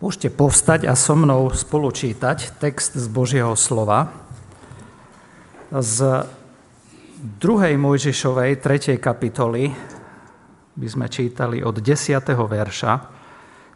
Môžete 0.00 0.32
povstať 0.32 0.88
a 0.88 0.96
so 0.96 1.12
mnou 1.12 1.52
spolu 1.52 1.92
čítať 1.92 2.56
text 2.56 2.96
z 2.96 3.04
Božieho 3.12 3.52
slova 3.52 4.08
z 5.68 6.24
2. 7.20 7.76
Mojžišovej 7.76 8.64
3. 8.64 8.96
kapitoly 8.96 9.68
by 10.72 10.88
sme 10.88 11.04
čítali 11.04 11.60
od 11.60 11.84
10. 11.84 12.16
verša, 12.32 12.92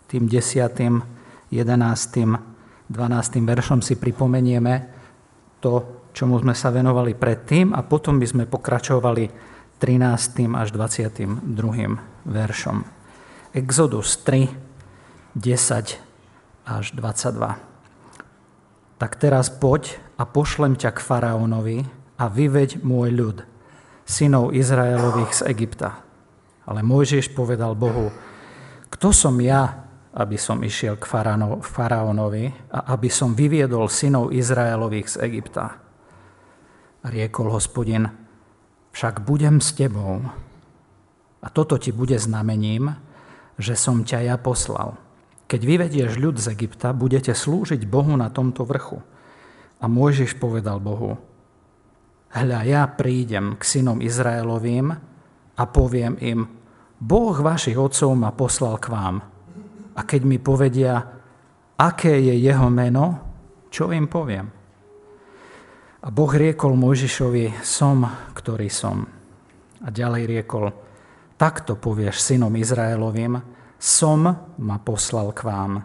tým 0.09 0.25
10., 0.25 1.52
11., 1.52 1.52
12. 1.52 3.45
veršom 3.45 3.84
si 3.84 4.00
pripomenieme 4.00 4.75
to, 5.61 6.09
čomu 6.16 6.41
sme 6.41 6.56
sa 6.56 6.72
venovali 6.72 7.12
predtým 7.12 7.77
a 7.77 7.84
potom 7.84 8.16
by 8.16 8.25
sme 8.25 8.45
pokračovali 8.48 9.29
13. 9.77 10.57
až 10.57 10.72
22. 10.72 11.36
veršom. 12.25 12.77
Exodus 13.53 14.25
3, 14.25 15.36
10 15.36 16.04
až 16.64 16.96
22. 16.96 17.61
Tak 18.96 19.21
teraz 19.21 19.53
poď 19.53 20.00
a 20.17 20.25
pošlem 20.25 20.81
ťa 20.81 20.96
k 20.96 21.05
faraónovi 21.05 21.79
a 22.17 22.25
vyveď 22.32 22.81
môj 22.81 23.09
ľud, 23.13 23.39
synov 24.09 24.57
Izraelových 24.57 25.45
z 25.45 25.53
Egypta. 25.53 26.00
Ale 26.64 26.81
Mojžiš 26.81 27.36
povedal 27.36 27.77
Bohu, 27.77 28.08
kto 28.89 29.13
som 29.13 29.36
ja, 29.45 29.85
aby 30.14 30.41
som 30.41 30.63
išiel 30.64 30.96
k 30.96 31.05
faraónovi 31.61 32.48
a 32.72 32.94
aby 32.97 33.11
som 33.12 33.36
vyviedol 33.36 33.91
synov 33.91 34.33
Izraelových 34.33 35.19
z 35.19 35.27
Egypta. 35.27 35.77
A 37.05 37.06
riekol 37.12 37.53
hospodin, 37.53 38.08
však 38.94 39.27
budem 39.27 39.61
s 39.61 39.77
tebou. 39.77 40.22
A 41.44 41.47
toto 41.53 41.77
ti 41.77 41.92
bude 41.92 42.17
znamením, 42.17 42.94
že 43.60 43.77
som 43.77 44.06
ťa 44.06 44.33
ja 44.33 44.36
poslal. 44.41 45.03
Keď 45.45 45.61
vyvedieš 45.61 46.17
ľud 46.17 46.41
z 46.41 46.56
Egypta, 46.56 46.97
budete 46.97 47.37
slúžiť 47.37 47.84
Bohu 47.84 48.17
na 48.17 48.33
tomto 48.33 48.64
vrchu. 48.64 49.05
A 49.81 49.84
Mojžiš 49.84 50.41
povedal 50.41 50.81
Bohu, 50.81 51.20
hľa, 52.33 52.61
ja 52.64 52.83
prídem 52.89 53.61
k 53.61 53.62
synom 53.62 54.00
Izraelovým 54.00 54.89
a 55.55 55.62
poviem 55.69 56.17
im, 56.25 56.48
Boh 56.97 57.37
vašich 57.37 57.77
otcov 57.77 58.17
ma 58.17 58.33
poslal 58.33 58.81
k 58.81 58.89
vám. 58.89 59.17
A 59.95 60.00
keď 60.03 60.22
mi 60.25 60.41
povedia, 60.41 61.05
aké 61.77 62.17
je 62.17 62.34
jeho 62.41 62.72
meno, 62.72 63.05
čo 63.69 63.92
im 63.92 64.09
poviem? 64.09 64.47
A 66.05 66.09
Boh 66.09 66.33
riekol 66.33 66.77
Mojžišovi, 66.77 67.61
som, 67.61 68.05
ktorý 68.33 68.69
som. 68.72 69.05
A 69.84 69.89
ďalej 69.92 70.22
riekol, 70.25 70.72
takto 71.37 71.77
povieš 71.77 72.20
synom 72.20 72.53
Izraelovým, 72.56 73.37
som 73.84 74.24
ma 74.56 74.77
poslal 74.80 75.36
k 75.36 75.44
vám. 75.44 75.84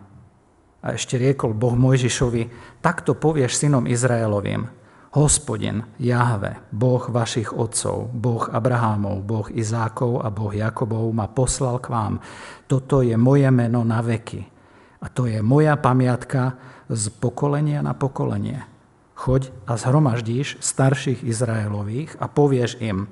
A 0.80 0.95
ešte 0.95 1.19
riekol 1.19 1.52
Boh 1.52 1.75
Mojžišovi, 1.75 2.47
takto 2.80 3.11
povieš 3.11 3.67
synom 3.67 3.83
Izraelovým, 3.83 4.64
Hospodin, 5.19 5.83
Jahve, 6.00 6.64
Boh 6.72 7.03
vašich 7.11 7.52
otcov, 7.52 8.08
Boh 8.16 8.47
Abrahámov, 8.47 9.28
Boh 9.28 9.47
Izákov 9.52 10.23
a 10.23 10.31
Boh 10.31 10.56
Jakobov 10.56 11.11
ma 11.11 11.28
poslal 11.28 11.83
k 11.83 11.91
vám. 11.91 12.23
Toto 12.72 13.03
je 13.03 13.19
moje 13.19 13.52
meno 13.52 13.83
na 13.83 14.00
veky. 14.00 14.47
A 15.03 15.11
to 15.11 15.28
je 15.28 15.44
moja 15.44 15.75
pamiatka 15.75 16.56
z 16.88 17.11
pokolenia 17.19 17.84
na 17.84 17.91
pokolenie. 17.91 18.63
Choď 19.19 19.52
a 19.67 19.75
zhromaždíš 19.75 20.63
starších 20.63 21.28
Izraelových 21.28 22.16
a 22.23 22.31
povieš 22.31 22.80
im, 22.80 23.11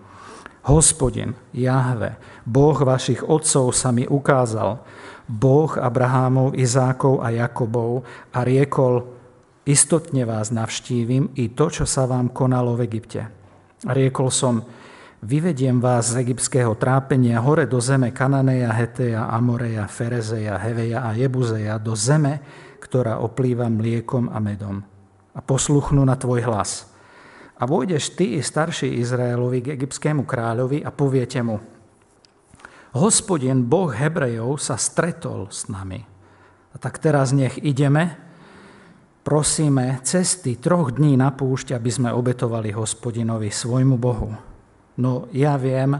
Hospodin, 0.68 1.32
Jahve, 1.56 2.20
Boh 2.44 2.76
vašich 2.76 3.24
otcov 3.24 3.72
sa 3.72 3.96
mi 3.96 4.04
ukázal, 4.04 4.84
Boh 5.24 5.72
Abrahámov, 5.72 6.60
Izákov 6.60 7.24
a 7.24 7.32
Jakobov 7.32 8.04
a 8.36 8.44
riekol, 8.44 9.08
istotne 9.64 10.28
vás 10.28 10.52
navštívim 10.52 11.32
i 11.40 11.56
to, 11.56 11.72
čo 11.72 11.88
sa 11.88 12.04
vám 12.04 12.36
konalo 12.36 12.76
v 12.76 12.84
Egypte. 12.84 13.32
A 13.88 13.92
riekol 13.96 14.28
som, 14.28 14.68
vyvediem 15.24 15.80
vás 15.80 16.12
z 16.12 16.28
egyptského 16.28 16.76
trápenia 16.76 17.40
hore 17.40 17.64
do 17.64 17.80
zeme 17.80 18.12
Kananeja, 18.12 18.76
Heteja, 18.76 19.32
Amoreja, 19.32 19.88
Ferezeja, 19.88 20.60
Heveja 20.60 21.08
a 21.08 21.16
Jebuzeja, 21.16 21.80
do 21.80 21.96
zeme, 21.96 22.44
ktorá 22.84 23.24
oplýva 23.24 23.72
mliekom 23.72 24.28
a 24.28 24.44
medom. 24.44 24.84
A 25.32 25.40
posluchnú 25.40 26.04
na 26.04 26.20
tvoj 26.20 26.44
hlas– 26.44 26.72
a 27.58 27.64
vojdeš 27.66 28.14
ty 28.14 28.38
i 28.38 28.42
starší 28.46 29.02
Izraelovi 29.02 29.66
k 29.66 29.74
egyptskému 29.74 30.24
kráľovi 30.24 30.86
a 30.86 30.94
poviete 30.94 31.42
mu, 31.42 31.58
hospodin 32.94 33.66
Boh 33.66 33.90
Hebrejov 33.90 34.62
sa 34.62 34.78
stretol 34.78 35.50
s 35.50 35.70
nami. 35.70 36.02
A 36.74 36.76
tak 36.78 37.02
teraz 37.02 37.34
nech 37.34 37.58
ideme, 37.62 38.14
prosíme, 39.26 40.02
cesty 40.06 40.62
troch 40.62 40.94
dní 40.94 41.18
na 41.18 41.34
púšť, 41.34 41.74
aby 41.74 41.90
sme 41.90 42.10
obetovali 42.14 42.70
hospodinovi 42.74 43.50
svojmu 43.50 43.98
Bohu. 43.98 44.30
No 44.98 45.30
ja 45.34 45.58
viem, 45.58 45.98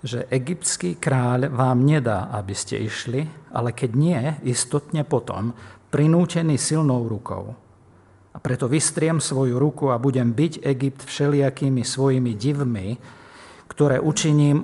že 0.00 0.28
egyptský 0.28 0.96
kráľ 0.96 1.52
vám 1.52 1.84
nedá, 1.84 2.28
aby 2.32 2.52
ste 2.52 2.80
išli, 2.80 3.26
ale 3.52 3.72
keď 3.72 3.90
nie, 3.96 4.20
istotne 4.44 5.04
potom, 5.04 5.56
prinútený 5.88 6.60
silnou 6.60 7.08
rukou. 7.08 7.65
A 8.36 8.38
preto 8.38 8.68
vystriem 8.68 9.16
svoju 9.16 9.56
ruku 9.56 9.88
a 9.88 9.96
budem 9.96 10.36
byť 10.36 10.60
Egypt 10.60 11.08
všelijakými 11.08 11.80
svojimi 11.80 12.36
divmi, 12.36 13.00
ktoré 13.72 13.96
učiním 13.96 14.60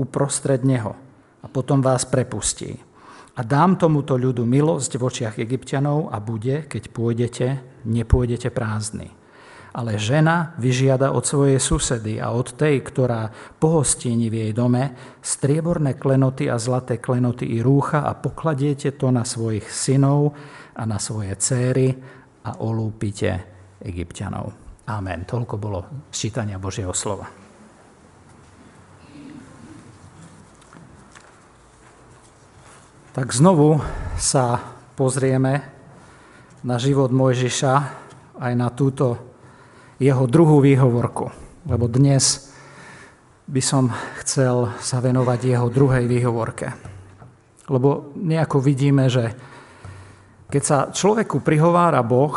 uprostred 0.00 0.64
neho. 0.64 0.96
A 1.44 1.46
potom 1.52 1.84
vás 1.84 2.08
prepustí. 2.08 2.80
A 3.36 3.44
dám 3.44 3.76
tomuto 3.76 4.16
ľudu 4.16 4.48
milosť 4.48 4.96
v 4.96 5.02
očiach 5.04 5.36
egyptianov 5.36 6.08
a 6.12 6.20
bude, 6.20 6.64
keď 6.64 6.82
pôjdete, 6.92 7.46
nepôjdete 7.84 8.48
prázdni. 8.52 9.12
Ale 9.70 10.02
žena 10.02 10.58
vyžiada 10.58 11.14
od 11.14 11.22
svojej 11.22 11.62
susedy 11.62 12.18
a 12.18 12.34
od 12.34 12.58
tej, 12.58 12.82
ktorá 12.82 13.30
pohostíni 13.62 14.26
v 14.26 14.48
jej 14.48 14.52
dome, 14.52 14.98
strieborné 15.22 15.94
klenoty 15.94 16.50
a 16.50 16.58
zlaté 16.58 16.98
klenoty 16.98 17.46
i 17.46 17.62
rúcha 17.62 18.02
a 18.02 18.18
pokladiete 18.18 18.98
to 18.98 19.14
na 19.14 19.22
svojich 19.22 19.70
synov 19.70 20.34
a 20.74 20.82
na 20.90 20.98
svoje 20.98 21.38
céry 21.38 21.94
a 22.44 22.56
olúpite 22.60 23.30
egyptianov. 23.80 24.52
Amen. 24.88 25.28
Toľko 25.28 25.54
bolo 25.60 25.80
čítania 26.10 26.58
Božieho 26.58 26.90
slova. 26.96 27.28
Tak 33.10 33.34
znovu 33.34 33.82
sa 34.16 34.62
pozrieme 34.94 35.66
na 36.62 36.76
život 36.78 37.10
Mojžiša 37.10 37.74
aj 38.38 38.52
na 38.54 38.70
túto 38.70 39.18
jeho 40.00 40.24
druhú 40.30 40.62
výhovorku. 40.62 41.28
Lebo 41.68 41.90
dnes 41.90 42.50
by 43.50 43.60
som 43.60 43.90
chcel 44.22 44.70
sa 44.78 45.02
venovať 45.02 45.40
jeho 45.42 45.66
druhej 45.68 46.06
výhovorke. 46.06 46.70
Lebo 47.66 48.14
nejako 48.14 48.62
vidíme, 48.62 49.10
že 49.10 49.34
keď 50.50 50.62
sa 50.66 50.78
človeku 50.90 51.46
prihovára 51.46 52.02
Boh, 52.02 52.34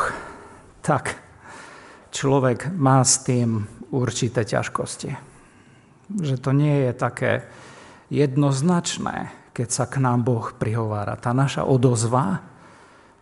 tak 0.85 1.18
človek 2.13 2.69
má 2.78 3.01
s 3.01 3.25
tým 3.25 3.66
určité 3.90 4.46
ťažkosti. 4.46 5.12
Že 6.13 6.35
to 6.38 6.51
nie 6.53 6.85
je 6.85 6.91
také 6.94 7.31
jednoznačné, 8.13 9.34
keď 9.57 9.68
sa 9.74 9.90
k 9.90 9.97
nám 9.97 10.22
Boh 10.22 10.53
prihovára. 10.53 11.18
Tá 11.18 11.34
naša 11.34 11.66
odozva 11.66 12.46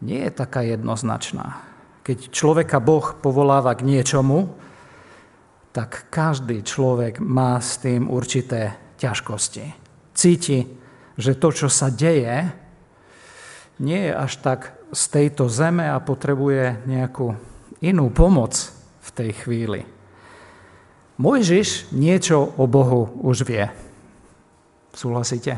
nie 0.04 0.20
je 0.28 0.32
taká 0.36 0.68
jednoznačná. 0.68 1.64
Keď 2.04 2.34
človeka 2.34 2.84
Boh 2.84 3.16
povoláva 3.16 3.72
k 3.80 3.88
niečomu, 3.88 4.52
tak 5.72 6.12
každý 6.12 6.68
človek 6.68 7.24
má 7.24 7.56
s 7.64 7.80
tým 7.80 8.12
určité 8.12 8.76
ťažkosti. 9.00 9.72
Cíti, 10.12 10.68
že 11.16 11.40
to, 11.40 11.56
čo 11.56 11.72
sa 11.72 11.88
deje, 11.88 12.52
nie 13.80 14.12
je 14.12 14.14
až 14.14 14.34
tak 14.44 14.81
z 14.92 15.04
tejto 15.08 15.48
zeme 15.48 15.88
a 15.88 16.04
potrebuje 16.04 16.84
nejakú 16.86 17.34
inú 17.82 18.12
pomoc 18.12 18.54
v 19.02 19.10
tej 19.16 19.32
chvíli. 19.44 19.82
Mojžiš 21.22 21.94
niečo 21.96 22.56
o 22.58 22.66
Bohu 22.68 23.08
už 23.24 23.48
vie. 23.48 23.66
Súhlasíte? 24.92 25.54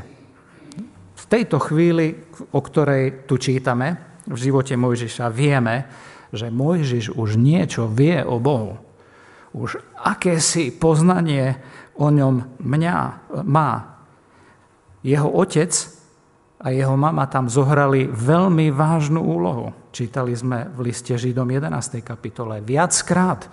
V 1.14 1.26
tejto 1.26 1.58
chvíli, 1.58 2.14
o 2.54 2.60
ktorej 2.62 3.26
tu 3.26 3.40
čítame, 3.42 4.20
v 4.28 4.38
živote 4.38 4.76
Mojžiša, 4.78 5.34
vieme, 5.34 5.88
že 6.34 6.54
Mojžiš 6.54 7.14
už 7.16 7.38
niečo 7.38 7.90
vie 7.90 8.22
o 8.24 8.40
Bohu. 8.40 8.80
Už 9.54 9.78
akési 9.98 10.74
poznanie 10.74 11.62
o 11.98 12.10
ňom 12.10 12.58
mňa 12.58 12.98
má. 13.46 14.02
Jeho 15.06 15.30
otec 15.30 15.70
a 16.64 16.72
jeho 16.72 16.96
mama 16.96 17.28
tam 17.28 17.52
zohrali 17.52 18.08
veľmi 18.08 18.72
vážnu 18.72 19.20
úlohu. 19.20 19.76
Čítali 19.92 20.32
sme 20.32 20.72
v 20.72 20.88
liste 20.88 21.12
Židom 21.12 21.52
11. 21.52 22.00
kapitole 22.00 22.64
viackrát, 22.64 23.52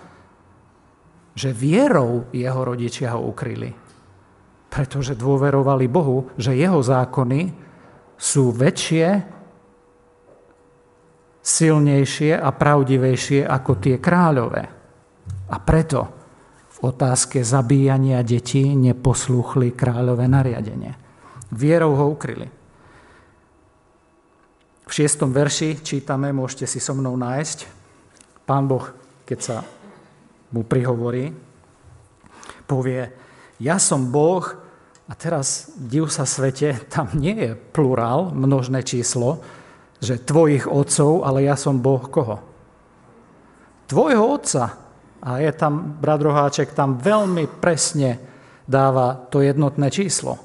že 1.35 1.51
vierou 1.51 2.31
jeho 2.31 2.61
rodičia 2.63 3.11
ho 3.19 3.27
ukryli. 3.27 3.75
Pretože 4.71 5.19
dôverovali 5.19 5.91
Bohu, 5.91 6.31
že 6.39 6.55
jeho 6.55 6.79
zákony 6.79 7.51
sú 8.15 8.55
väčšie 8.55 9.07
silnejšie 11.43 12.31
a 12.39 12.49
pravdivejšie 12.55 13.43
ako 13.43 13.71
tie 13.83 13.99
kráľové. 13.99 14.63
A 15.51 15.55
preto 15.59 15.99
v 16.71 16.77
otázke 16.87 17.43
zabíjania 17.43 18.23
detí 18.23 18.71
neposlúchli 18.71 19.75
kráľové 19.75 20.31
nariadenie. 20.31 20.95
Vierou 21.51 21.91
ho 21.99 22.05
ukryli. 22.15 22.60
V 24.91 24.99
šiestom 24.99 25.31
verši 25.31 25.79
čítame, 25.79 26.35
môžete 26.35 26.67
si 26.67 26.83
so 26.83 26.91
mnou 26.91 27.15
nájsť, 27.15 27.63
pán 28.43 28.67
Boh, 28.67 28.91
keď 29.23 29.39
sa 29.39 29.57
mu 30.51 30.67
prihovorí, 30.67 31.31
povie, 32.67 33.07
ja 33.55 33.79
som 33.79 34.11
Boh, 34.11 34.43
a 35.07 35.15
teraz 35.15 35.71
div 35.79 36.11
sa 36.11 36.27
svete, 36.27 36.75
tam 36.91 37.07
nie 37.15 37.31
je 37.39 37.51
plurál, 37.55 38.35
množné 38.35 38.83
číslo, 38.83 39.39
že 40.03 40.19
tvojich 40.19 40.67
otcov, 40.67 41.23
ale 41.23 41.47
ja 41.47 41.55
som 41.55 41.79
Boh 41.79 42.03
koho? 42.11 42.43
Tvojho 43.87 44.27
otca. 44.27 44.75
A 45.23 45.39
je 45.39 45.55
tam, 45.55 46.03
brat 46.03 46.19
Roháček, 46.19 46.75
tam 46.75 46.99
veľmi 46.99 47.47
presne 47.63 48.19
dáva 48.67 49.15
to 49.31 49.39
jednotné 49.39 49.87
číslo. 49.87 50.35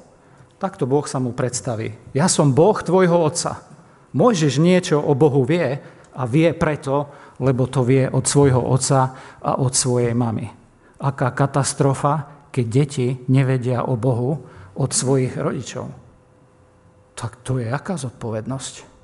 Takto 0.55 0.87
Boh 0.87 1.03
sa 1.03 1.19
mu 1.19 1.35
predstaví. 1.35 2.15
Ja 2.15 2.31
som 2.31 2.55
Boh 2.55 2.79
tvojho 2.79 3.27
otca. 3.27 3.66
Môžeš 4.17 4.57
niečo 4.57 4.97
o 4.97 5.13
Bohu 5.13 5.45
vie 5.45 5.77
a 6.17 6.21
vie 6.25 6.49
preto, 6.57 7.13
lebo 7.37 7.69
to 7.69 7.85
vie 7.85 8.09
od 8.09 8.25
svojho 8.25 8.57
otca 8.65 9.13
a 9.37 9.61
od 9.61 9.77
svojej 9.77 10.17
mamy. 10.17 10.49
Aká 10.97 11.29
katastrofa, 11.37 12.49
keď 12.49 12.65
deti 12.65 13.07
nevedia 13.29 13.85
o 13.85 13.93
Bohu 13.93 14.41
od 14.73 14.89
svojich 14.89 15.37
rodičov. 15.37 15.93
Tak 17.13 17.45
to 17.45 17.61
je 17.61 17.69
aká 17.69 17.93
zodpovednosť? 18.01 18.97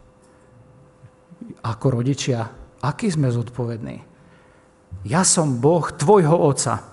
ako 1.63 1.85
rodičia, 1.99 2.47
aký 2.83 3.11
sme 3.11 3.31
zodpovední. 3.31 4.03
Ja 5.03 5.27
som 5.27 5.59
Boh 5.59 5.83
tvojho 5.91 6.35
otca. 6.35 6.83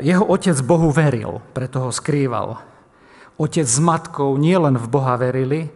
Jeho 0.00 0.24
otec 0.24 0.56
Bohu 0.64 0.88
veril, 0.92 1.40
preto 1.52 1.88
ho 1.88 1.90
skrýval. 1.92 2.60
Otec 3.36 3.68
s 3.68 3.76
matkou 3.80 4.36
nielen 4.40 4.80
v 4.80 4.86
Boha 4.88 5.20
verili, 5.20 5.68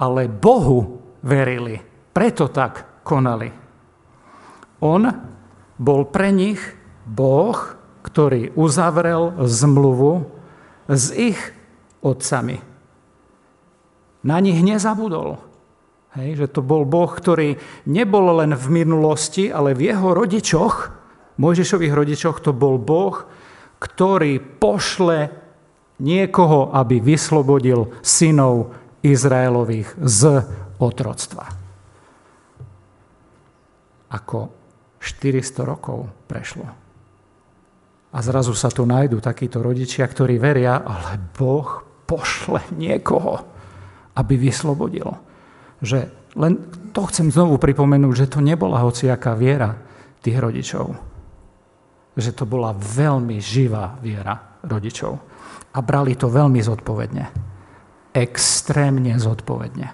ale 0.00 0.32
Bohu 0.32 1.04
verili. 1.20 1.76
Preto 2.10 2.48
tak 2.48 3.04
konali. 3.04 3.52
On 4.80 5.04
bol 5.76 6.00
pre 6.08 6.32
nich 6.32 6.60
Boh, 7.04 7.56
ktorý 8.00 8.56
uzavrel 8.56 9.36
zmluvu 9.44 10.24
s 10.88 11.12
ich 11.12 11.38
otcami. 12.00 12.64
Na 14.24 14.40
nich 14.40 14.60
nezabudol. 14.64 15.40
Hej, 16.16 16.42
že 16.42 16.46
to 16.50 16.60
bol 16.64 16.82
Boh, 16.88 17.06
ktorý 17.06 17.60
nebol 17.86 18.42
len 18.42 18.56
v 18.56 18.66
minulosti, 18.82 19.46
ale 19.52 19.76
v 19.76 19.94
jeho 19.94 20.16
rodičoch, 20.16 20.96
Mojžišových 21.38 21.94
rodičoch, 21.94 22.42
to 22.42 22.50
bol 22.52 22.76
Boh, 22.76 23.24
ktorý 23.80 24.42
pošle 24.42 25.32
niekoho, 26.02 26.68
aby 26.74 27.00
vyslobodil 27.00 27.94
synov 28.02 28.74
Izraelových 29.00 29.96
z 30.00 30.44
otroctva. 30.80 31.44
Ako 34.10 34.38
400 35.00 35.64
rokov 35.64 36.10
prešlo. 36.26 36.66
A 38.10 38.18
zrazu 38.20 38.52
sa 38.58 38.68
tu 38.68 38.82
nájdú 38.82 39.22
takíto 39.22 39.62
rodičia, 39.62 40.04
ktorí 40.04 40.36
veria, 40.36 40.82
ale 40.82 41.16
Boh 41.30 41.86
pošle 42.04 42.66
niekoho, 42.74 43.38
aby 44.18 44.34
vyslobodil 44.34 45.30
že 45.80 46.12
len 46.36 46.60
to 46.92 47.08
chcem 47.08 47.32
znovu 47.32 47.56
pripomenúť, 47.56 48.14
že 48.14 48.30
to 48.30 48.44
nebola 48.44 48.84
hociaká 48.84 49.34
viera 49.34 49.74
tých 50.20 50.36
rodičov. 50.36 50.86
Že 52.14 52.30
to 52.36 52.44
bola 52.44 52.76
veľmi 52.76 53.40
živá 53.40 53.96
viera 53.98 54.60
rodičov. 54.62 55.12
A 55.72 55.78
brali 55.80 56.14
to 56.14 56.28
veľmi 56.28 56.60
zodpovedne. 56.60 57.24
Extrémne 58.10 59.14
zodpovedne. 59.16 59.88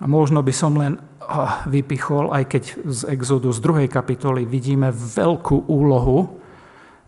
A 0.00 0.04
možno 0.08 0.40
by 0.40 0.52
som 0.54 0.74
len 0.74 0.96
oh, 1.22 1.52
vypichol, 1.68 2.32
aj 2.32 2.44
keď 2.50 2.62
z 2.88 3.00
Exodu 3.14 3.52
z 3.52 3.60
druhej 3.60 3.88
kapitoly 3.88 4.48
vidíme 4.48 4.90
veľkú 4.90 5.70
úlohu 5.70 6.40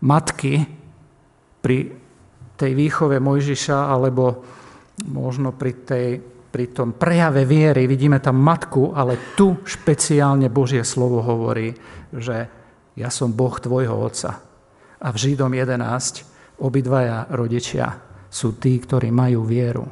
matky 0.05 0.63
pri 1.59 1.95
tej 2.53 2.71
výchove 2.77 3.17
Mojžiša, 3.17 3.89
alebo 3.89 4.45
možno 5.09 5.57
pri 5.57 5.73
tej 5.83 6.07
pri 6.53 6.69
tom 6.69 6.93
prejave 6.93 7.49
viery 7.49 7.89
vidíme 7.89 8.21
tam 8.21 8.37
matku, 8.37 8.93
ale 8.93 9.33
tu 9.33 9.65
špeciálne 9.65 10.53
Božie 10.53 10.85
slovo 10.85 11.25
hovorí, 11.25 11.73
že 12.13 12.45
ja 12.93 13.09
som 13.09 13.33
Boh 13.33 13.57
tvojho 13.57 13.97
otca. 13.97 14.37
A 15.01 15.09
v 15.09 15.17
Židom 15.17 15.49
11 15.49 16.61
obidvaja 16.61 17.25
rodičia 17.33 17.97
sú 18.33 18.57
tí, 18.57 18.81
ktorí 18.81 19.13
majú 19.13 19.45
vieru. 19.45 19.85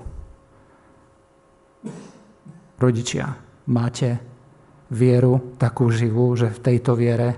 Rodičia, 2.81 3.29
máte 3.69 4.17
vieru 4.89 5.53
takú 5.61 5.93
živú, 5.93 6.33
že 6.33 6.49
v 6.49 6.59
tejto 6.65 6.97
viere 6.97 7.37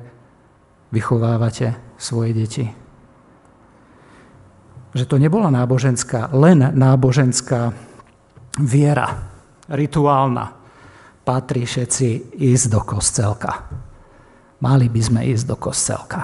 vychovávate 0.96 2.00
svoje 2.00 2.32
deti. 2.32 2.66
Že 4.96 5.04
to 5.04 5.16
nebola 5.20 5.52
náboženská, 5.52 6.32
len 6.32 6.72
náboženská 6.72 7.76
viera, 8.64 9.28
rituálna, 9.68 10.56
patrí 11.28 11.68
všetci 11.68 12.40
ísť 12.40 12.66
do 12.72 12.80
kostelka. 12.80 13.52
Mali 14.64 14.88
by 14.88 15.02
sme 15.04 15.22
ísť 15.28 15.46
do 15.52 15.60
kostelka. 15.60 16.22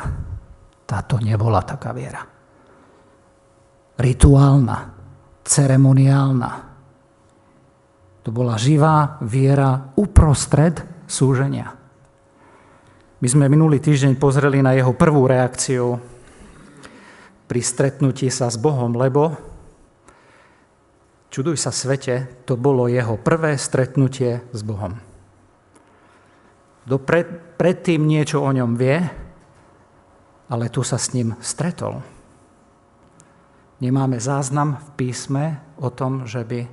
Táto 0.87 1.19
nebola 1.19 1.59
taká 1.67 1.91
viera. 1.91 2.38
Rituálna, 3.99 4.95
ceremoniálna. 5.43 6.51
To 8.23 8.29
bola 8.31 8.55
živá 8.55 9.19
viera 9.19 9.91
uprostred 9.99 10.79
súženia. 11.03 11.75
My 13.19 13.27
sme 13.27 13.51
minulý 13.51 13.83
týždeň 13.83 14.15
pozreli 14.15 14.63
na 14.63 14.71
jeho 14.71 14.95
prvú 14.95 15.27
reakciu 15.27 15.99
pri 17.51 17.59
stretnutí 17.59 18.31
sa 18.31 18.47
s 18.47 18.55
Bohom, 18.55 18.95
lebo 18.95 19.35
Čuduj 21.29 21.61
sa 21.61 21.69
svete, 21.69 22.41
to 22.49 22.57
bolo 22.57 22.89
jeho 22.89 23.13
prvé 23.21 23.53
stretnutie 23.53 24.41
s 24.49 24.65
Bohom. 24.65 24.97
Kto 26.89 26.97
pred, 26.97 27.53
predtým 27.53 28.01
niečo 28.01 28.41
o 28.41 28.49
ňom 28.49 28.73
vie, 28.73 28.97
ale 30.49 30.73
tu 30.73 30.81
sa 30.81 30.97
s 30.97 31.13
ním 31.13 31.37
stretol. 31.37 32.01
Nemáme 33.79 34.19
záznam 34.19 34.75
v 34.75 34.87
písme 34.99 35.43
o 35.79 35.87
tom, 35.87 36.27
že 36.27 36.43
by 36.43 36.67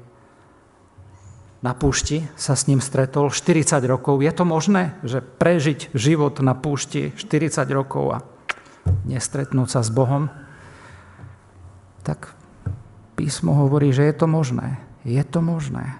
na 1.62 1.72
púšti 1.74 2.26
sa 2.34 2.58
s 2.58 2.66
ním 2.66 2.82
stretol 2.82 3.30
40 3.30 3.78
rokov. 3.86 4.22
Je 4.22 4.32
to 4.34 4.44
možné, 4.46 4.94
že 5.06 5.22
prežiť 5.22 5.94
život 5.94 6.38
na 6.42 6.54
púšti 6.54 7.14
40 7.14 7.62
rokov 7.70 8.04
a 8.10 8.18
nestretnúť 9.06 9.68
sa 9.70 9.80
s 9.86 9.90
Bohom? 9.90 10.30
Tak 12.02 12.34
Písmo 13.16 13.56
hovorí, 13.56 13.96
že 13.96 14.04
je 14.04 14.14
to 14.14 14.28
možné. 14.28 14.76
Je 15.02 15.22
to 15.24 15.40
možné. 15.40 15.96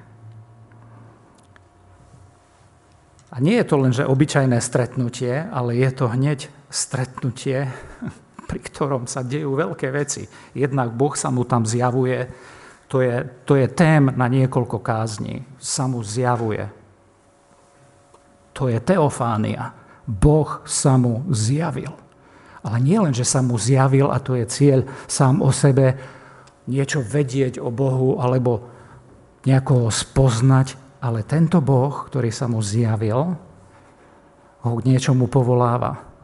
A 3.32 3.40
nie 3.40 3.56
je 3.56 3.66
to 3.66 3.76
len, 3.80 3.92
že 3.96 4.06
obyčajné 4.06 4.60
stretnutie, 4.60 5.48
ale 5.48 5.74
je 5.74 5.90
to 5.90 6.12
hneď 6.12 6.52
stretnutie, 6.68 7.72
pri 8.46 8.62
ktorom 8.62 9.10
sa 9.10 9.26
dejú 9.26 9.58
veľké 9.58 9.90
veci. 9.90 10.24
Jednak 10.54 10.94
Boh 10.94 11.12
sa 11.18 11.34
mu 11.34 11.42
tam 11.42 11.66
zjavuje, 11.66 12.30
to 12.86 13.02
je, 13.02 13.26
to 13.42 13.58
je 13.58 13.66
tém 13.66 14.06
na 14.14 14.30
niekoľko 14.30 14.78
kázní. 14.78 15.42
Sa 15.58 15.90
mu 15.90 16.06
zjavuje. 16.06 16.70
To 18.54 18.70
je 18.70 18.78
teofánia. 18.78 19.74
Boh 20.06 20.62
sa 20.62 20.94
mu 20.94 21.26
zjavil. 21.34 21.90
Ale 22.62 22.78
nie 22.78 22.98
len, 22.98 23.10
že 23.10 23.26
sa 23.26 23.42
mu 23.42 23.58
zjavil, 23.58 24.06
a 24.06 24.22
to 24.22 24.38
je 24.38 24.46
cieľ 24.46 24.80
sám 25.10 25.42
o 25.42 25.50
sebe, 25.50 25.98
niečo 26.70 27.02
vedieť 27.02 27.58
o 27.58 27.70
Bohu 27.70 28.18
alebo 28.22 28.70
nejako 29.46 29.90
spoznať, 29.90 30.98
ale 31.02 31.26
tento 31.26 31.62
Boh, 31.62 32.06
ktorý 32.06 32.30
sa 32.30 32.50
mu 32.50 32.58
zjavil, 32.62 33.34
ho 34.66 34.70
k 34.78 34.86
niečomu 34.86 35.30
povoláva 35.30 36.15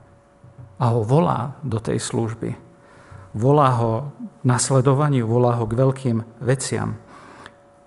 a 0.83 0.85
ho 0.91 1.07
volá 1.07 1.55
do 1.63 1.79
tej 1.79 2.03
služby. 2.03 2.59
Volá 3.39 3.71
ho 3.79 4.11
nasledovaniu, 4.43 5.31
volá 5.31 5.55
ho 5.55 5.65
k 5.71 5.79
veľkým 5.79 6.19
veciam. 6.43 6.99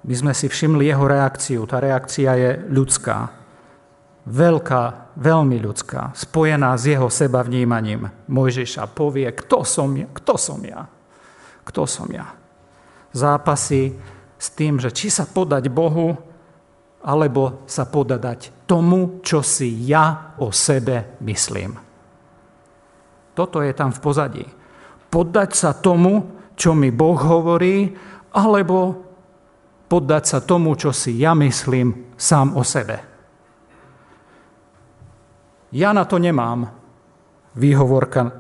My 0.08 0.14
sme 0.16 0.32
si 0.32 0.48
všimli 0.48 0.88
jeho 0.88 1.04
reakciu. 1.04 1.68
Tá 1.68 1.84
reakcia 1.84 2.32
je 2.40 2.52
ľudská. 2.72 3.44
Veľká, 4.25 5.14
veľmi 5.22 5.62
ľudská, 5.62 6.18
spojená 6.18 6.74
s 6.74 6.90
jeho 6.90 7.12
seba 7.14 7.46
vnímaním. 7.46 8.10
Mojžiša 8.25 8.90
povie, 8.90 9.30
kto 9.30 9.62
som 9.62 9.94
ja? 9.94 10.10
Kto 10.10 10.34
som 10.34 10.64
ja? 10.66 10.82
Kto 11.62 11.86
som 11.86 12.10
ja? 12.10 12.25
zápasy 13.16 13.96
s 14.36 14.48
tým, 14.52 14.75
že 14.78 14.92
či 14.92 15.08
sa 15.08 15.24
podať 15.24 15.72
Bohu, 15.72 16.12
alebo 17.06 17.64
sa 17.64 17.88
podadať 17.88 18.68
tomu, 18.68 19.24
čo 19.24 19.40
si 19.40 19.88
ja 19.88 20.36
o 20.44 20.52
sebe 20.52 21.16
myslím. 21.24 21.85
Toto 23.36 23.60
je 23.60 23.75
tam 23.75 23.92
v 23.92 24.00
pozadí. 24.00 24.46
Poddať 25.12 25.51
sa 25.54 25.72
tomu, 25.75 26.24
čo 26.56 26.72
mi 26.72 26.89
Boh 26.89 27.20
hovorí, 27.20 27.92
alebo 28.32 28.96
poddať 29.92 30.24
sa 30.24 30.39
tomu, 30.39 30.74
čo 30.80 30.96
si 30.96 31.20
ja 31.20 31.36
myslím 31.36 32.15
sám 32.15 32.56
o 32.56 32.63
sebe. 32.63 32.98
Ja 35.75 35.92
na 35.92 36.08
to 36.08 36.15
nemám 36.15 36.72
výhovorka, 37.60 38.32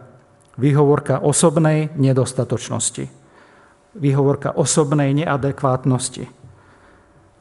výhovorka 0.55 1.19
osobnej 1.19 1.91
nedostatočnosti, 1.99 3.11
výhovorka 3.99 4.55
osobnej 4.55 5.11
neadekvátnosti 5.11 6.45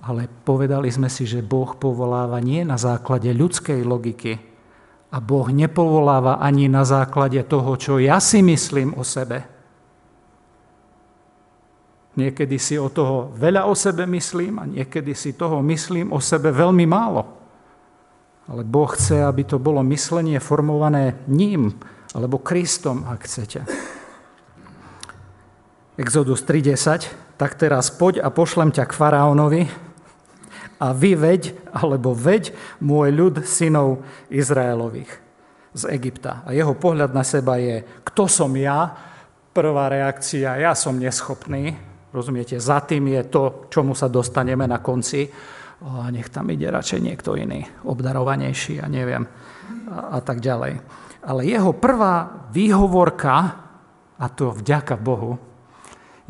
ale 0.04 0.28
povedali 0.28 0.92
sme 0.92 1.08
si, 1.08 1.24
že 1.24 1.40
Boh 1.40 1.72
povoláva 1.80 2.36
nie 2.44 2.60
na 2.60 2.76
základe 2.76 3.32
ľudskej 3.32 3.80
logiky 3.88 4.36
a 5.14 5.22
Boh 5.22 5.46
nepovoláva 5.46 6.42
ani 6.42 6.66
na 6.66 6.82
základe 6.82 7.38
toho, 7.46 7.78
čo 7.78 8.02
ja 8.02 8.18
si 8.18 8.42
myslím 8.42 8.98
o 8.98 9.06
sebe. 9.06 9.46
Niekedy 12.18 12.58
si 12.58 12.74
o 12.74 12.90
toho 12.90 13.30
veľa 13.30 13.70
o 13.70 13.78
sebe 13.78 14.10
myslím 14.10 14.58
a 14.58 14.66
niekedy 14.66 15.14
si 15.14 15.38
toho 15.38 15.62
myslím 15.62 16.10
o 16.10 16.18
sebe 16.18 16.50
veľmi 16.50 16.82
málo. 16.86 17.30
Ale 18.50 18.66
Boh 18.66 18.90
chce, 18.90 19.22
aby 19.22 19.46
to 19.46 19.62
bolo 19.62 19.86
myslenie 19.86 20.42
formované 20.42 21.22
ním, 21.30 21.78
alebo 22.10 22.42
Kristom, 22.42 23.06
ak 23.06 23.26
chcete. 23.26 23.66
Exodus 25.94 26.42
3.10. 26.42 27.38
Tak 27.38 27.54
teraz 27.54 27.90
poď 27.94 28.22
a 28.22 28.30
pošlem 28.30 28.70
ťa 28.74 28.84
k 28.86 28.94
faraónovi, 28.94 29.62
a 30.78 30.90
vyveď, 30.90 31.72
alebo 31.74 32.14
veď 32.14 32.50
môj 32.82 33.08
ľud 33.14 33.34
synov 33.46 34.02
Izraelových 34.30 35.10
z 35.74 35.82
Egypta. 35.90 36.46
A 36.46 36.54
jeho 36.54 36.74
pohľad 36.78 37.10
na 37.10 37.26
seba 37.26 37.58
je, 37.58 37.82
kto 38.06 38.30
som 38.30 38.50
ja? 38.54 38.94
Prvá 39.54 39.90
reakcia, 39.90 40.58
ja 40.58 40.72
som 40.74 40.98
neschopný. 40.98 41.74
Rozumiete, 42.14 42.58
za 42.62 42.78
tým 42.82 43.10
je 43.10 43.22
to, 43.26 43.66
čomu 43.70 43.98
sa 43.98 44.06
dostaneme 44.06 44.66
na 44.70 44.78
konci. 44.78 45.26
O, 45.82 46.06
nech 46.14 46.30
tam 46.30 46.46
ide 46.54 46.70
radšej 46.70 47.00
niekto 47.02 47.34
iný, 47.34 47.66
obdarovanejší, 47.82 48.78
a 48.78 48.86
neviem, 48.86 49.26
a, 49.90 50.16
a 50.16 50.18
tak 50.22 50.38
ďalej. 50.38 50.78
Ale 51.26 51.40
jeho 51.42 51.74
prvá 51.74 52.46
výhovorka, 52.54 53.34
a 54.14 54.26
to 54.30 54.54
vďaka 54.54 54.94
Bohu, 54.94 55.34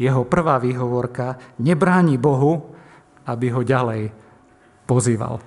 jeho 0.00 0.24
prvá 0.24 0.56
výhovorka 0.58 1.36
nebráni 1.60 2.16
Bohu, 2.16 2.74
aby 3.28 3.52
ho 3.52 3.60
ďalej 3.60 4.23
pozýval, 4.84 5.40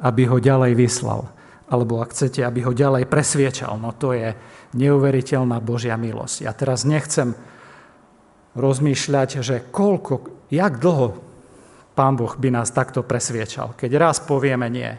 aby 0.00 0.22
ho 0.26 0.38
ďalej 0.40 0.72
vyslal. 0.74 1.28
Alebo 1.70 2.02
ak 2.02 2.10
chcete, 2.10 2.42
aby 2.42 2.66
ho 2.66 2.74
ďalej 2.74 3.06
presviečal. 3.06 3.78
No 3.78 3.94
to 3.94 4.10
je 4.10 4.34
neuveriteľná 4.74 5.62
Božia 5.62 5.94
milosť. 5.94 6.42
Ja 6.42 6.50
teraz 6.50 6.82
nechcem 6.82 7.38
rozmýšľať, 8.58 9.42
že 9.42 9.62
koľko, 9.70 10.50
jak 10.50 10.82
dlho 10.82 11.30
Pán 11.94 12.16
Boh 12.16 12.32
by 12.32 12.48
nás 12.54 12.74
takto 12.74 13.04
presviečal. 13.06 13.76
Keď 13.76 13.90
raz 13.98 14.18
povieme 14.24 14.66
nie, 14.72 14.90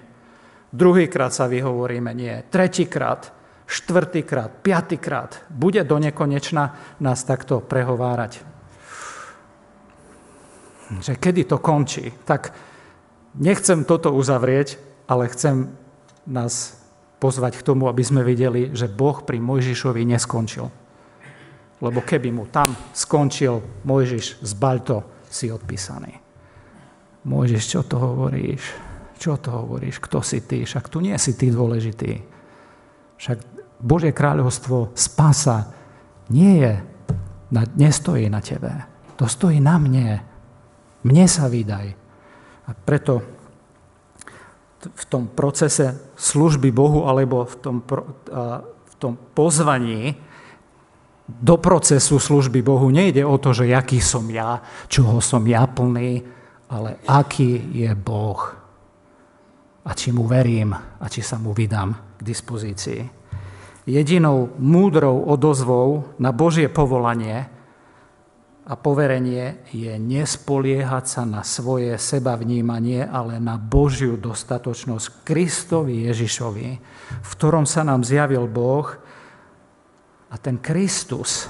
druhýkrát 0.72 1.34
sa 1.34 1.50
vyhovoríme 1.50 2.12
nie, 2.13 2.46
tretíkrát, 2.51 3.32
štvrtýkrát, 3.66 4.63
piatýkrát, 4.63 5.48
bude 5.50 5.82
do 5.88 5.98
nekonečna 5.98 6.78
nás 7.00 7.24
takto 7.24 7.63
prehovárať. 7.63 8.44
Že 11.00 11.16
kedy 11.16 11.42
to 11.48 11.58
končí? 11.63 12.12
Tak 12.28 12.51
Nechcem 13.38 13.88
toto 13.88 14.12
uzavrieť, 14.12 14.76
ale 15.08 15.32
chcem 15.32 15.72
nás 16.28 16.80
pozvať 17.22 17.62
k 17.62 17.66
tomu, 17.66 17.88
aby 17.88 18.02
sme 18.02 18.26
videli, 18.26 18.74
že 18.74 18.90
Boh 18.90 19.22
pri 19.24 19.38
Mojžišovi 19.38 20.04
neskončil. 20.10 20.66
Lebo 21.82 22.00
keby 22.02 22.30
mu 22.34 22.46
tam 22.50 22.74
skončil 22.94 23.86
Mojžiš 23.86 24.42
z 24.42 24.52
Balto, 24.58 25.22
si 25.32 25.48
odpísaný. 25.48 26.12
Mojžiš, 27.24 27.64
čo 27.64 27.82
to 27.88 27.96
hovoríš? 28.02 28.64
Čo 29.16 29.40
to 29.40 29.54
hovoríš? 29.54 30.02
Kto 30.04 30.20
si 30.20 30.44
ty? 30.44 30.68
Však 30.68 30.92
tu 30.92 31.00
nie 31.00 31.16
si 31.16 31.38
ty 31.40 31.48
dôležitý. 31.54 32.20
Však 33.16 33.38
Božie 33.80 34.12
kráľovstvo 34.12 34.92
spasa 34.98 35.72
nie 36.34 36.60
je, 36.60 36.74
nestojí 37.80 38.28
na 38.28 38.44
tebe. 38.44 38.74
To 39.16 39.30
stojí 39.30 39.62
na 39.62 39.78
mne. 39.78 40.20
Mne 41.06 41.26
sa 41.30 41.48
vydaj. 41.48 42.00
A 42.72 42.75
preto 42.88 43.20
v 44.80 45.06
tom 45.12 45.28
procese 45.28 46.16
služby 46.16 46.72
Bohu 46.72 47.04
alebo 47.04 47.44
v 47.44 47.56
tom, 47.60 47.78
v 47.84 48.96
tom 48.96 49.13
pozvaní 49.36 50.16
do 51.28 51.60
procesu 51.60 52.16
služby 52.16 52.63
Bohu 52.63 52.88
nejde 52.88 53.28
o 53.28 53.36
to, 53.36 53.51
že 53.51 53.75
aký 53.75 54.00
som 54.00 54.24
ja, 54.32 54.63
čoho 54.88 55.20
som 55.20 55.44
ja 55.44 55.68
plný, 55.68 56.24
ale 56.72 57.04
aký 57.04 57.75
je 57.75 57.92
Boh 57.92 58.40
a 59.84 59.92
či 59.92 60.16
mu 60.16 60.24
verím 60.24 60.72
a 60.72 61.06
či 61.12 61.20
sa 61.20 61.36
mu 61.36 61.51
vydám 61.51 62.16
k 62.16 62.22
dispozícii. 62.24 63.01
Jedinou 63.84 64.56
múdrou 64.56 65.28
odozvou 65.28 66.16
na 66.16 66.32
Božie 66.32 66.72
povolanie 66.72 67.50
a 68.62 68.77
poverenie 68.77 69.65
je 69.74 69.89
nespoliehať 69.98 71.06
sa 71.10 71.24
na 71.25 71.41
svoje 71.41 71.98
seba 71.98 72.38
vnímanie, 72.38 73.01
ale 73.01 73.41
na 73.41 73.58
Božiu 73.58 74.22
dostatočnosť 74.22 75.25
Kristovi 75.25 76.06
Ježišovi, 76.06 76.70
v 77.25 77.30
ktorom 77.34 77.65
sa 77.65 77.82
nám 77.82 78.06
zjavil 78.06 78.46
Boh. 78.46 78.86
A 80.30 80.36
ten 80.38 80.62
Kristus 80.62 81.50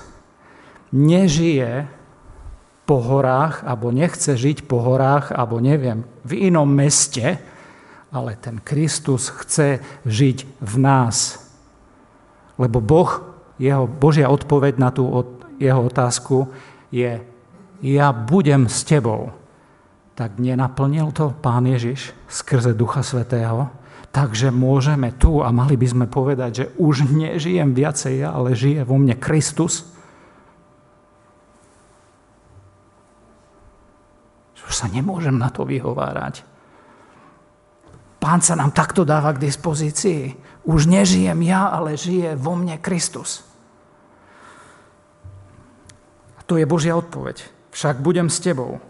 nežije 0.96 1.92
po 2.88 3.04
horách, 3.04 3.68
alebo 3.68 3.92
nechce 3.92 4.34
žiť 4.40 4.64
po 4.66 4.80
horách, 4.80 5.36
alebo 5.36 5.60
neviem, 5.60 6.08
v 6.24 6.48
inom 6.48 6.68
meste, 6.68 7.38
ale 8.12 8.40
ten 8.40 8.64
Kristus 8.64 9.28
chce 9.32 9.84
žiť 10.08 10.64
v 10.64 10.76
nás. 10.80 11.44
Lebo 12.56 12.80
Boh, 12.80 13.36
jeho 13.60 13.84
Božia 13.86 14.32
odpoveď 14.32 14.80
na 14.80 14.90
tú 14.96 15.08
jeho 15.62 15.86
otázku 15.86 16.50
je 16.92 17.24
ja 17.82 18.08
budem 18.14 18.70
s 18.70 18.86
tebou. 18.86 19.34
Tak 20.14 20.38
nenaplnil 20.38 21.10
to 21.16 21.34
Pán 21.34 21.66
Ježiš 21.66 22.14
skrze 22.30 22.78
Ducha 22.78 23.02
Svetého? 23.02 23.74
Takže 24.12 24.52
môžeme 24.52 25.16
tu 25.16 25.40
a 25.40 25.50
mali 25.56 25.80
by 25.80 25.88
sme 25.88 26.06
povedať, 26.06 26.52
že 26.52 26.66
už 26.78 27.10
nežijem 27.10 27.72
viacej 27.72 28.28
ja, 28.28 28.36
ale 28.36 28.54
žije 28.54 28.84
vo 28.84 29.00
mne 29.00 29.16
Kristus. 29.18 29.88
Už 34.72 34.76
sa 34.76 34.88
nemôžem 34.92 35.36
na 35.36 35.48
to 35.52 35.68
vyhovárať. 35.68 36.48
Pán 38.22 38.40
sa 38.40 38.54
nám 38.54 38.76
takto 38.76 39.02
dáva 39.02 39.34
k 39.34 39.44
dispozícii. 39.48 40.38
Už 40.68 40.86
nežijem 40.86 41.42
ja, 41.42 41.74
ale 41.74 41.98
žije 41.98 42.38
vo 42.38 42.54
mne 42.54 42.78
Kristus. 42.78 43.51
To 46.52 46.60
je 46.60 46.68
Božia 46.68 47.00
odpoveď. 47.00 47.48
Však 47.72 48.04
budem 48.04 48.28
s 48.28 48.44
tebou. 48.44 48.84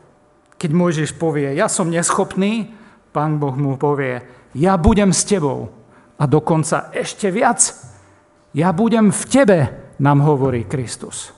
Keď 0.58 0.74
Mojžiš 0.74 1.13
povie, 1.13 1.53
ja 1.53 1.70
som 1.70 1.94
neschopný, 1.94 2.74
pán 3.13 3.38
Boh 3.38 3.53
mu 3.53 3.77
povie, 3.77 4.25
ja 4.58 4.82
budem 4.82 5.13
s 5.13 5.22
tebou. 5.30 5.70
A 6.18 6.25
dokonca 6.25 6.89
ešte 6.89 7.30
viac, 7.30 7.62
ja 8.58 8.74
budem 8.74 9.13
v 9.13 9.24
tebe, 9.30 9.60
nám 10.01 10.25
hovorí 10.25 10.65
Kristus. 10.65 11.38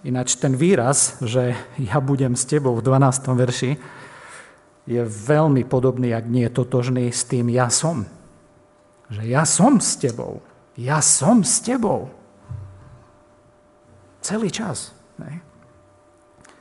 Ináč 0.00 0.40
ten 0.40 0.56
výraz, 0.56 1.20
že 1.20 1.52
ja 1.76 2.00
budem 2.00 2.32
s 2.32 2.48
tebou 2.48 2.80
v 2.80 2.88
12. 2.88 3.36
verši, 3.36 3.70
je 4.88 5.02
veľmi 5.04 5.68
podobný, 5.68 6.16
ak 6.16 6.24
nie 6.24 6.48
je 6.48 6.56
totožný 6.56 7.12
s 7.12 7.28
tým 7.28 7.52
ja 7.52 7.68
som. 7.68 8.08
Že 9.12 9.28
ja 9.28 9.44
som 9.44 9.76
s 9.76 10.00
tebou. 10.00 10.40
Ja 10.72 11.04
som 11.04 11.44
s 11.44 11.60
tebou. 11.60 12.21
Celý 14.22 14.48
čas. 14.54 14.94
Ne? 15.18 15.42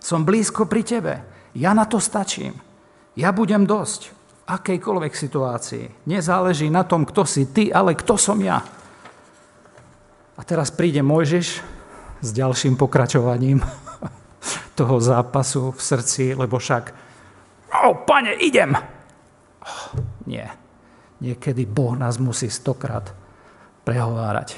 Som 0.01 0.25
blízko 0.25 0.65
pri 0.65 0.81
tebe. 0.81 1.13
Ja 1.53 1.77
na 1.77 1.85
to 1.85 2.01
stačím. 2.01 2.57
Ja 3.13 3.29
budem 3.29 3.69
dosť 3.69 4.17
akejkoľvek 4.49 5.13
situácii. 5.13 6.09
Nezáleží 6.09 6.67
na 6.67 6.83
tom, 6.83 7.05
kto 7.05 7.23
si 7.23 7.47
ty, 7.53 7.69
ale 7.69 7.93
kto 7.95 8.17
som 8.17 8.41
ja. 8.41 8.59
A 10.35 10.41
teraz 10.41 10.73
príde 10.73 11.05
Mojžiš 11.05 11.61
s 12.21 12.29
ďalším 12.33 12.75
pokračovaním 12.75 13.61
toho 14.79 14.97
zápasu 14.97 15.71
v 15.71 15.79
srdci, 15.79 16.23
lebo 16.33 16.57
však 16.57 16.83
o, 17.85 17.93
pane, 18.03 18.35
idem! 18.41 18.73
Oh, 19.61 19.85
nie. 20.25 20.43
Niekedy 21.21 21.69
Boh 21.69 21.93
nás 21.93 22.17
musí 22.17 22.49
stokrát 22.49 23.13
prehovárať. 23.85 24.57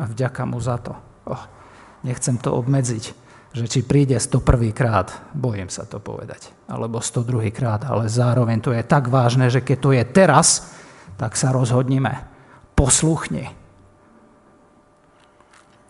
A 0.00 0.08
vďaka 0.08 0.42
mu 0.48 0.56
za 0.58 0.80
to. 0.80 0.96
Oh, 1.28 1.44
nechcem 2.04 2.36
to 2.38 2.52
obmedziť, 2.52 3.04
že 3.54 3.64
či 3.70 3.80
príde 3.86 4.20
101. 4.20 4.70
krát, 4.76 5.08
bojím 5.32 5.72
sa 5.72 5.88
to 5.88 5.98
povedať, 5.98 6.52
alebo 6.68 7.00
102. 7.00 7.50
krát, 7.50 7.86
ale 7.88 8.12
zároveň 8.12 8.60
to 8.60 8.70
je 8.76 8.84
tak 8.84 9.08
vážne, 9.08 9.48
že 9.48 9.64
keď 9.64 9.78
to 9.80 9.90
je 9.96 10.04
teraz, 10.04 10.48
tak 11.16 11.34
sa 11.34 11.50
rozhodnime. 11.50 12.26
Posluchni. 12.74 13.48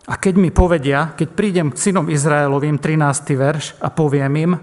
A 0.05 0.13
keď 0.21 0.35
mi 0.37 0.53
povedia, 0.53 1.17
keď 1.17 1.29
prídem 1.33 1.67
k 1.73 1.81
synom 1.81 2.13
Izraelovým, 2.13 2.77
13. 2.77 3.33
verš, 3.33 3.65
a 3.81 3.89
poviem 3.89 4.33
im, 4.37 4.53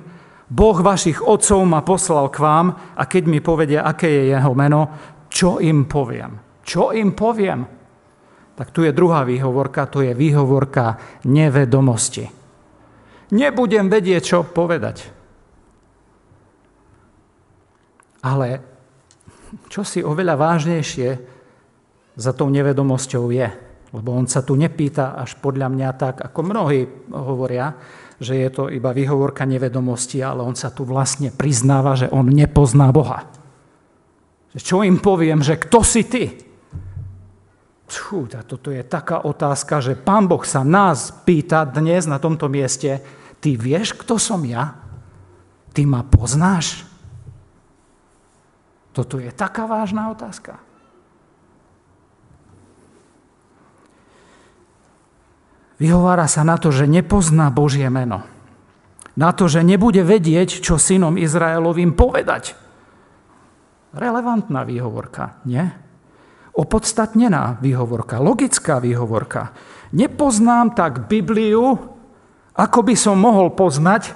Boh 0.47 0.79
vašich 0.79 1.19
otcov 1.19 1.65
ma 1.67 1.83
poslal 1.83 2.31
k 2.31 2.39
vám 2.39 2.67
a 2.95 3.03
keď 3.09 3.25
mi 3.27 3.43
povedia, 3.43 3.83
aké 3.83 4.07
je 4.07 4.25
jeho 4.31 4.53
meno, 4.55 4.81
čo 5.27 5.59
im 5.59 5.91
poviem? 5.91 6.63
Čo 6.63 6.95
im 6.95 7.17
poviem? 7.17 7.82
Tak 8.53 8.69
tu 8.71 8.85
je 8.85 8.93
druhá 8.93 9.25
výhovorka, 9.25 9.89
to 9.89 10.05
je 10.05 10.13
výhovorka 10.13 11.01
nevedomosti 11.25 12.43
nebudem 13.33 13.89
vedieť, 13.89 14.23
čo 14.23 14.39
povedať. 14.45 15.09
Ale 18.23 18.49
čo 19.67 19.83
si 19.83 20.05
oveľa 20.05 20.39
vážnejšie 20.39 21.11
za 22.15 22.33
tou 22.37 22.53
nevedomosťou 22.53 23.25
je. 23.33 23.49
Lebo 23.93 24.09
on 24.15 24.25
sa 24.25 24.41
tu 24.41 24.57
nepýta 24.57 25.19
až 25.19 25.37
podľa 25.41 25.69
mňa 25.69 25.89
tak, 26.01 26.17
ako 26.25 26.41
mnohí 26.41 26.81
hovoria, 27.13 27.77
že 28.23 28.39
je 28.39 28.49
to 28.49 28.63
iba 28.73 28.95
výhovorka 28.95 29.45
nevedomosti, 29.45 30.23
ale 30.23 30.47
on 30.47 30.57
sa 30.57 30.71
tu 30.71 30.87
vlastne 30.87 31.35
priznáva, 31.35 31.99
že 31.99 32.09
on 32.09 32.31
nepozná 32.31 32.89
Boha. 32.95 33.27
Čo 34.55 34.85
im 34.85 35.01
poviem, 35.01 35.45
že 35.45 35.61
kto 35.61 35.81
si 35.85 36.09
ty? 36.09 36.52
Fú, 37.93 38.25
toto 38.25 38.73
je 38.73 38.81
taká 38.81 39.25
otázka, 39.29 39.85
že 39.85 39.93
pán 39.93 40.25
Boh 40.25 40.41
sa 40.49 40.65
nás 40.65 41.13
pýta 41.29 41.69
dnes 41.69 42.09
na 42.09 42.17
tomto 42.17 42.49
mieste, 42.49 43.05
Ty 43.43 43.59
vieš, 43.59 43.99
kto 43.99 44.23
som 44.23 44.47
ja? 44.47 44.79
Ty 45.75 45.83
ma 45.83 46.07
poznáš? 46.07 46.87
Toto 48.95 49.19
je 49.19 49.35
taká 49.35 49.67
vážna 49.67 50.15
otázka. 50.15 50.63
Vyhovára 55.83 56.31
sa 56.31 56.47
na 56.47 56.55
to, 56.55 56.71
že 56.71 56.87
nepozná 56.87 57.51
Božie 57.51 57.91
meno. 57.91 58.23
Na 59.19 59.35
to, 59.35 59.51
že 59.51 59.67
nebude 59.67 60.07
vedieť, 60.07 60.63
čo 60.63 60.79
synom 60.79 61.19
Izraelovým 61.19 61.99
povedať. 61.99 62.55
Relevantná 63.91 64.63
výhovorka, 64.63 65.43
nie? 65.43 65.67
Opodstatnená 66.53 67.57
výhovorka, 67.65 68.21
logická 68.21 68.77
výhovorka. 68.77 69.57
Nepoznám 69.97 70.77
tak 70.77 71.09
Bibliu, 71.09 71.81
ako 72.53 72.81
by 72.85 72.95
som 72.97 73.17
mohol 73.17 73.57
poznať, 73.57 74.13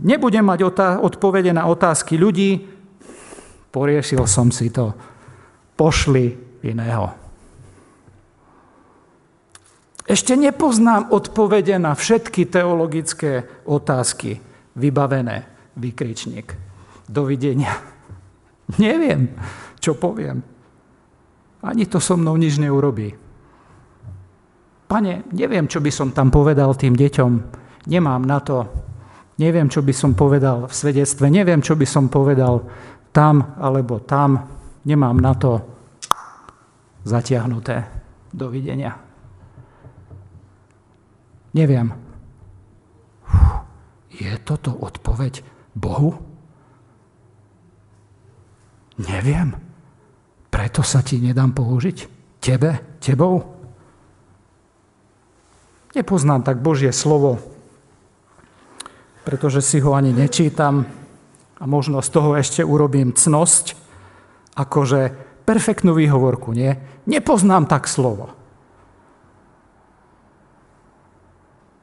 nebudem 0.00 0.44
mať 0.44 0.64
odpovede 1.04 1.52
na 1.52 1.68
otázky 1.68 2.16
ľudí, 2.16 2.64
poriešil 3.68 4.24
som 4.24 4.48
si 4.48 4.72
to, 4.72 4.96
pošli 5.76 6.36
iného. 6.64 7.12
Ešte 10.08 10.34
nepoznám 10.34 11.12
odpovede 11.14 11.78
na 11.78 11.94
všetky 11.94 12.48
teologické 12.50 13.46
otázky 13.68 14.42
vybavené, 14.74 15.46
vykričník. 15.76 16.56
Dovidenia. 17.06 17.78
Neviem, 18.82 19.30
čo 19.78 19.94
poviem. 19.94 20.42
Ani 21.60 21.84
to 21.84 22.00
so 22.00 22.16
mnou 22.16 22.36
nič 22.40 22.56
neurobí. 22.56 23.12
Pane, 24.90 25.22
neviem, 25.30 25.70
čo 25.70 25.78
by 25.78 25.90
som 25.92 26.10
tam 26.10 26.34
povedal 26.34 26.74
tým 26.74 26.98
deťom, 26.98 27.30
nemám 27.86 28.22
na 28.26 28.42
to, 28.42 28.66
neviem, 29.38 29.70
čo 29.70 29.86
by 29.86 29.94
som 29.94 30.18
povedal 30.18 30.66
v 30.66 30.74
svedectve, 30.74 31.30
neviem, 31.30 31.62
čo 31.62 31.78
by 31.78 31.86
som 31.86 32.10
povedal 32.10 32.66
tam 33.14 33.54
alebo 33.60 34.02
tam, 34.02 34.50
nemám 34.82 35.14
na 35.20 35.32
to 35.38 35.62
zatiahnuté. 37.06 37.86
Dovidenia. 38.34 38.98
Neviem. 41.54 41.90
Je 44.10 44.30
toto 44.42 44.74
odpoveď 44.74 45.42
Bohu? 45.74 46.18
Neviem. 48.98 49.69
Preto 50.50 50.82
sa 50.82 51.00
ti 51.00 51.22
nedám 51.22 51.54
použiť. 51.54 51.98
Tebe? 52.42 52.98
Tebou? 52.98 53.60
Nepoznám 55.90 56.46
tak 56.46 56.62
Božie 56.62 56.94
slovo, 56.94 57.42
pretože 59.26 59.58
si 59.62 59.82
ho 59.82 59.94
ani 59.94 60.14
nečítam 60.14 60.86
a 61.58 61.64
možno 61.66 61.98
z 61.98 62.10
toho 62.14 62.38
ešte 62.38 62.62
urobím 62.62 63.10
cnosť, 63.10 63.74
akože 64.54 65.00
perfektnú 65.42 65.98
výhovorku, 65.98 66.54
nie? 66.54 66.78
Nepoznám 67.10 67.66
tak 67.66 67.90
slovo. 67.90 68.30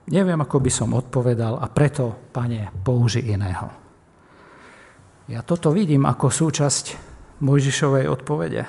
Neviem, 0.07 0.39
ako 0.39 0.63
by 0.63 0.71
som 0.71 0.95
odpovedal 0.95 1.59
a 1.59 1.67
preto, 1.67 2.31
pane, 2.31 2.71
použi 2.79 3.27
iného. 3.27 3.67
Ja 5.27 5.43
toto 5.43 5.75
vidím 5.75 6.07
ako 6.07 6.31
súčasť 6.31 6.85
Mojžišovej 7.39 8.09
odpovede. 8.09 8.63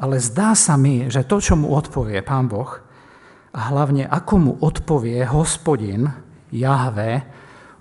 Ale 0.00 0.16
zdá 0.16 0.56
sa 0.56 0.80
mi, 0.80 1.12
že 1.12 1.28
to, 1.28 1.40
čo 1.40 1.56
mu 1.56 1.72
odpovie 1.76 2.24
Pán 2.24 2.48
Boh, 2.48 2.90
a 3.50 3.60
hlavne 3.74 4.06
ako 4.06 4.34
mu 4.38 4.52
odpovie 4.62 5.26
hospodin 5.26 6.06
Jahve, 6.54 7.26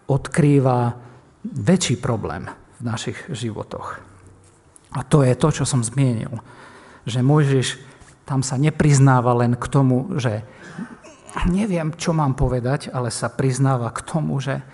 odkrýva 0.10 0.98
väčší 1.46 2.02
problém 2.02 2.50
v 2.78 2.82
našich 2.82 3.18
životoch. 3.30 4.02
A 4.98 5.06
to 5.06 5.22
je 5.22 5.38
to, 5.38 5.54
čo 5.54 5.64
som 5.70 5.86
zmienil. 5.86 6.34
Že 7.06 7.20
Mojžiš 7.22 7.68
tam 8.26 8.42
sa 8.42 8.58
nepriznáva 8.58 9.38
len 9.38 9.54
k 9.54 9.66
tomu, 9.70 10.18
že 10.18 10.42
neviem, 11.46 11.94
čo 11.94 12.18
mám 12.18 12.34
povedať, 12.34 12.90
ale 12.90 13.14
sa 13.14 13.30
priznáva 13.30 13.94
k 13.94 14.02
tomu, 14.02 14.42
že 14.42 14.66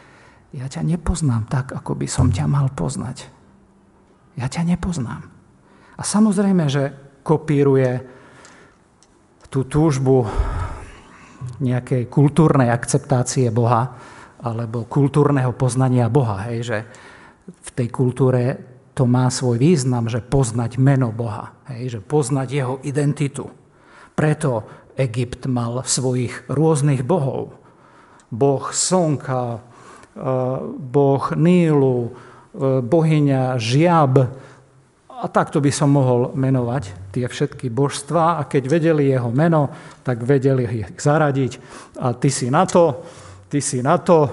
ja 0.56 0.72
ťa 0.72 0.88
nepoznám 0.88 1.52
tak, 1.52 1.76
ako 1.76 2.00
by 2.00 2.08
som 2.08 2.32
ťa 2.32 2.48
mal 2.48 2.72
poznať. 2.72 3.35
Ja 4.36 4.52
ťa 4.52 4.76
nepoznám. 4.76 5.24
A 5.96 6.02
samozrejme, 6.04 6.68
že 6.68 6.92
kopíruje 7.24 8.04
tú 9.48 9.64
túžbu 9.64 10.28
nejakej 11.64 12.12
kultúrnej 12.12 12.68
akceptácie 12.68 13.48
Boha 13.50 13.96
alebo 14.44 14.84
kultúrneho 14.86 15.56
poznania 15.56 16.12
Boha. 16.12 16.52
Hej, 16.52 16.60
že 16.68 16.78
v 17.48 17.70
tej 17.72 17.88
kultúre 17.88 18.42
to 18.96 19.08
má 19.08 19.28
svoj 19.28 19.60
význam, 19.60 20.08
že 20.08 20.24
poznať 20.24 20.80
meno 20.80 21.12
Boha, 21.12 21.56
hej, 21.72 21.98
že 21.98 22.00
poznať 22.00 22.48
jeho 22.48 22.76
identitu. 22.88 23.52
Preto 24.16 24.64
Egypt 24.96 25.44
mal 25.52 25.84
svojich 25.84 26.48
rôznych 26.48 27.04
bohov. 27.04 27.60
Boh 28.32 28.66
slnka, 28.72 29.60
e, 30.16 30.28
boh 30.80 31.24
Nílu, 31.36 32.16
bohyňa 32.84 33.60
Žiab, 33.60 34.14
a 35.16 35.32
takto 35.32 35.64
by 35.64 35.72
som 35.72 35.96
mohol 35.96 36.36
menovať 36.36 37.16
tie 37.16 37.24
všetky 37.24 37.72
božstva 37.72 38.36
a 38.36 38.42
keď 38.52 38.64
vedeli 38.68 39.16
jeho 39.16 39.32
meno, 39.32 39.72
tak 40.04 40.22
vedeli 40.28 40.68
ich 40.68 40.92
zaradiť. 41.00 41.52
A 42.04 42.12
ty 42.14 42.28
si 42.28 42.52
na 42.52 42.68
to, 42.68 43.00
ty 43.48 43.64
si 43.64 43.80
na 43.80 43.96
to, 43.96 44.28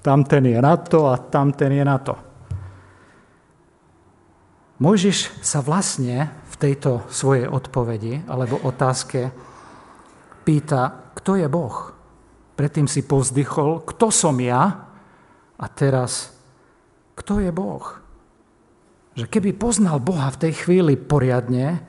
tamten 0.00 0.48
je 0.48 0.56
na 0.56 0.74
to 0.80 1.12
a 1.12 1.20
tamten 1.20 1.76
je 1.76 1.84
na 1.84 1.98
to. 2.00 2.14
Mojžiš 4.80 5.44
sa 5.44 5.62
vlastne 5.62 6.32
v 6.50 6.54
tejto 6.58 7.06
svojej 7.12 7.46
odpovedi 7.46 8.26
alebo 8.26 8.58
otázke 8.64 9.30
pýta, 10.42 11.14
kto 11.14 11.38
je 11.38 11.46
Boh. 11.46 11.94
Predtým 12.58 12.90
si 12.90 13.06
povzdychol, 13.06 13.86
kto 13.86 14.10
som 14.10 14.34
ja 14.42 14.88
a 15.54 15.66
teraz, 15.70 16.33
kto 17.14 17.40
je 17.40 17.50
Boh 17.54 18.04
že 19.14 19.30
keby 19.30 19.54
poznal 19.54 20.02
Boha 20.02 20.26
v 20.34 20.40
tej 20.46 20.52
chvíli 20.66 20.98
poriadne, 20.98 21.86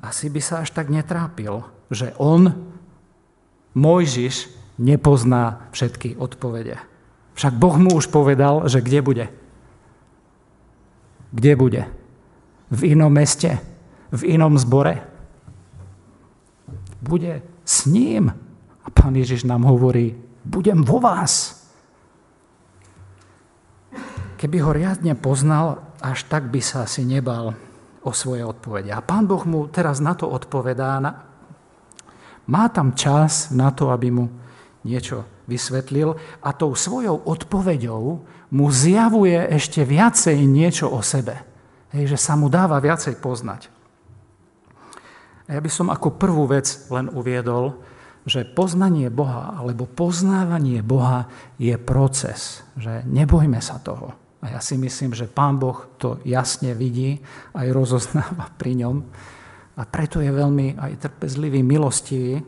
asi 0.00 0.30
by 0.30 0.40
sa 0.40 0.62
až 0.62 0.70
tak 0.70 0.86
netrápil, 0.86 1.66
že 1.90 2.14
on, 2.16 2.54
Mojžiš, 3.74 4.54
nepozná 4.78 5.66
všetky 5.74 6.14
odpovede. 6.14 6.78
Však 7.34 7.58
Boh 7.58 7.74
mu 7.74 7.98
už 7.98 8.06
povedal, 8.06 8.70
že 8.70 8.78
kde 8.78 9.00
bude. 9.02 9.26
Kde 11.34 11.52
bude? 11.58 11.82
V 12.70 12.94
inom 12.94 13.10
meste? 13.10 13.58
V 14.14 14.22
inom 14.38 14.54
zbore? 14.54 15.02
Bude 17.02 17.42
s 17.66 17.90
ním. 17.90 18.30
A 18.86 18.88
pán 18.94 19.18
Ježiš 19.18 19.42
nám 19.42 19.66
hovorí, 19.66 20.14
budem 20.46 20.86
vo 20.86 21.02
vás. 21.02 21.63
Keby 24.44 24.60
ho 24.60 24.76
riadne 24.76 25.16
poznal, 25.16 25.80
až 26.04 26.28
tak 26.28 26.52
by 26.52 26.60
sa 26.60 26.84
asi 26.84 27.00
nebal 27.00 27.56
o 28.04 28.12
svoje 28.12 28.44
odpovede. 28.44 28.92
A 28.92 29.00
pán 29.00 29.24
Boh 29.24 29.40
mu 29.48 29.72
teraz 29.72 30.04
na 30.04 30.12
to 30.12 30.28
odpovedá. 30.28 31.00
Má 32.44 32.64
tam 32.68 32.92
čas 32.92 33.48
na 33.56 33.72
to, 33.72 33.88
aby 33.88 34.12
mu 34.12 34.28
niečo 34.84 35.24
vysvetlil 35.48 36.12
a 36.44 36.52
tou 36.52 36.76
svojou 36.76 37.24
odpoveďou 37.24 38.02
mu 38.52 38.66
zjavuje 38.68 39.48
ešte 39.48 39.80
viacej 39.80 40.36
niečo 40.44 40.92
o 40.92 41.00
sebe. 41.00 41.40
Hej, 41.96 42.12
že 42.12 42.18
sa 42.20 42.36
mu 42.36 42.52
dáva 42.52 42.76
viacej 42.84 43.16
poznať. 43.24 43.72
A 45.48 45.56
ja 45.56 45.60
by 45.64 45.72
som 45.72 45.88
ako 45.88 46.20
prvú 46.20 46.44
vec 46.52 46.84
len 46.92 47.08
uviedol, 47.08 47.80
že 48.28 48.44
poznanie 48.44 49.08
Boha 49.08 49.56
alebo 49.56 49.88
poznávanie 49.88 50.84
Boha 50.84 51.32
je 51.56 51.80
proces. 51.80 52.60
Že 52.76 53.08
nebojme 53.08 53.64
sa 53.64 53.80
toho. 53.80 54.23
A 54.44 54.52
ja 54.52 54.60
si 54.60 54.76
myslím, 54.76 55.16
že 55.16 55.24
Pán 55.24 55.56
Boh 55.56 55.88
to 55.96 56.20
jasne 56.28 56.76
vidí, 56.76 57.16
aj 57.56 57.72
rozoznáva 57.72 58.52
pri 58.60 58.84
ňom. 58.84 58.96
A 59.74 59.82
preto 59.88 60.20
je 60.20 60.28
veľmi 60.28 60.76
aj 60.76 61.00
trpezlivý, 61.00 61.64
milostivý. 61.64 62.44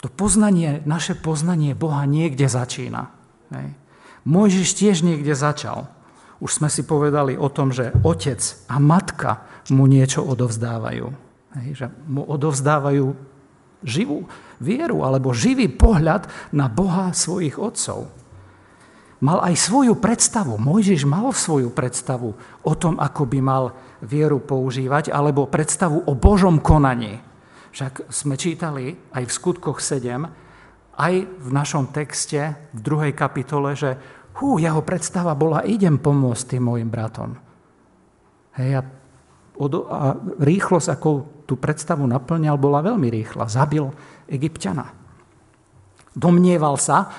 To 0.00 0.08
poznanie, 0.08 0.80
naše 0.88 1.12
poznanie 1.12 1.76
Boha 1.76 2.08
niekde 2.08 2.48
začína. 2.48 3.12
Hej. 3.52 3.76
Mojžiš 4.24 4.68
tiež 4.80 5.04
niekde 5.04 5.36
začal. 5.36 5.92
Už 6.40 6.56
sme 6.56 6.72
si 6.72 6.88
povedali 6.88 7.36
o 7.36 7.52
tom, 7.52 7.68
že 7.68 7.92
otec 8.00 8.40
a 8.72 8.80
matka 8.80 9.44
mu 9.68 9.84
niečo 9.84 10.24
odovzdávajú. 10.24 11.06
Hej, 11.60 11.68
že 11.76 11.86
mu 12.08 12.24
odovzdávajú 12.24 13.12
živú 13.84 14.24
vieru 14.58 15.04
alebo 15.04 15.36
živý 15.36 15.68
pohľad 15.68 16.26
na 16.56 16.72
Boha 16.72 17.12
svojich 17.12 17.60
otcov. 17.60 18.23
Mal 19.24 19.40
aj 19.40 19.56
svoju 19.56 19.96
predstavu. 19.96 20.60
Mojžiš 20.60 21.08
mal 21.08 21.32
svoju 21.32 21.72
predstavu 21.72 22.36
o 22.60 22.72
tom, 22.76 23.00
ako 23.00 23.24
by 23.24 23.38
mal 23.40 23.72
vieru 24.04 24.36
používať, 24.36 25.08
alebo 25.08 25.48
predstavu 25.48 26.04
o 26.04 26.12
Božom 26.12 26.60
konaní. 26.60 27.24
Však 27.72 28.12
sme 28.12 28.36
čítali 28.36 28.92
aj 29.16 29.24
v 29.24 29.32
skutkoch 29.32 29.80
7, 29.80 30.28
aj 31.00 31.14
v 31.24 31.48
našom 31.48 31.88
texte 31.88 32.52
v 32.76 32.80
druhej 32.84 33.16
kapitole, 33.16 33.72
že 33.72 33.96
hú, 34.36 34.60
jeho 34.60 34.84
predstava 34.84 35.32
bola, 35.32 35.64
idem 35.64 35.96
pomôcť 35.96 36.54
tým 36.54 36.68
mojim 36.68 36.92
bratom. 36.92 37.40
Hej, 38.60 38.78
a 38.78 38.82
a 39.64 40.18
rýchlosť, 40.42 40.88
ako 40.90 41.08
tú 41.46 41.54
predstavu 41.56 42.02
naplňal, 42.04 42.58
bola 42.58 42.82
veľmi 42.82 43.06
rýchla. 43.06 43.46
Zabil 43.46 43.86
egyptiana. 44.26 44.90
Domnieval 46.14 46.74
sa, 46.74 47.10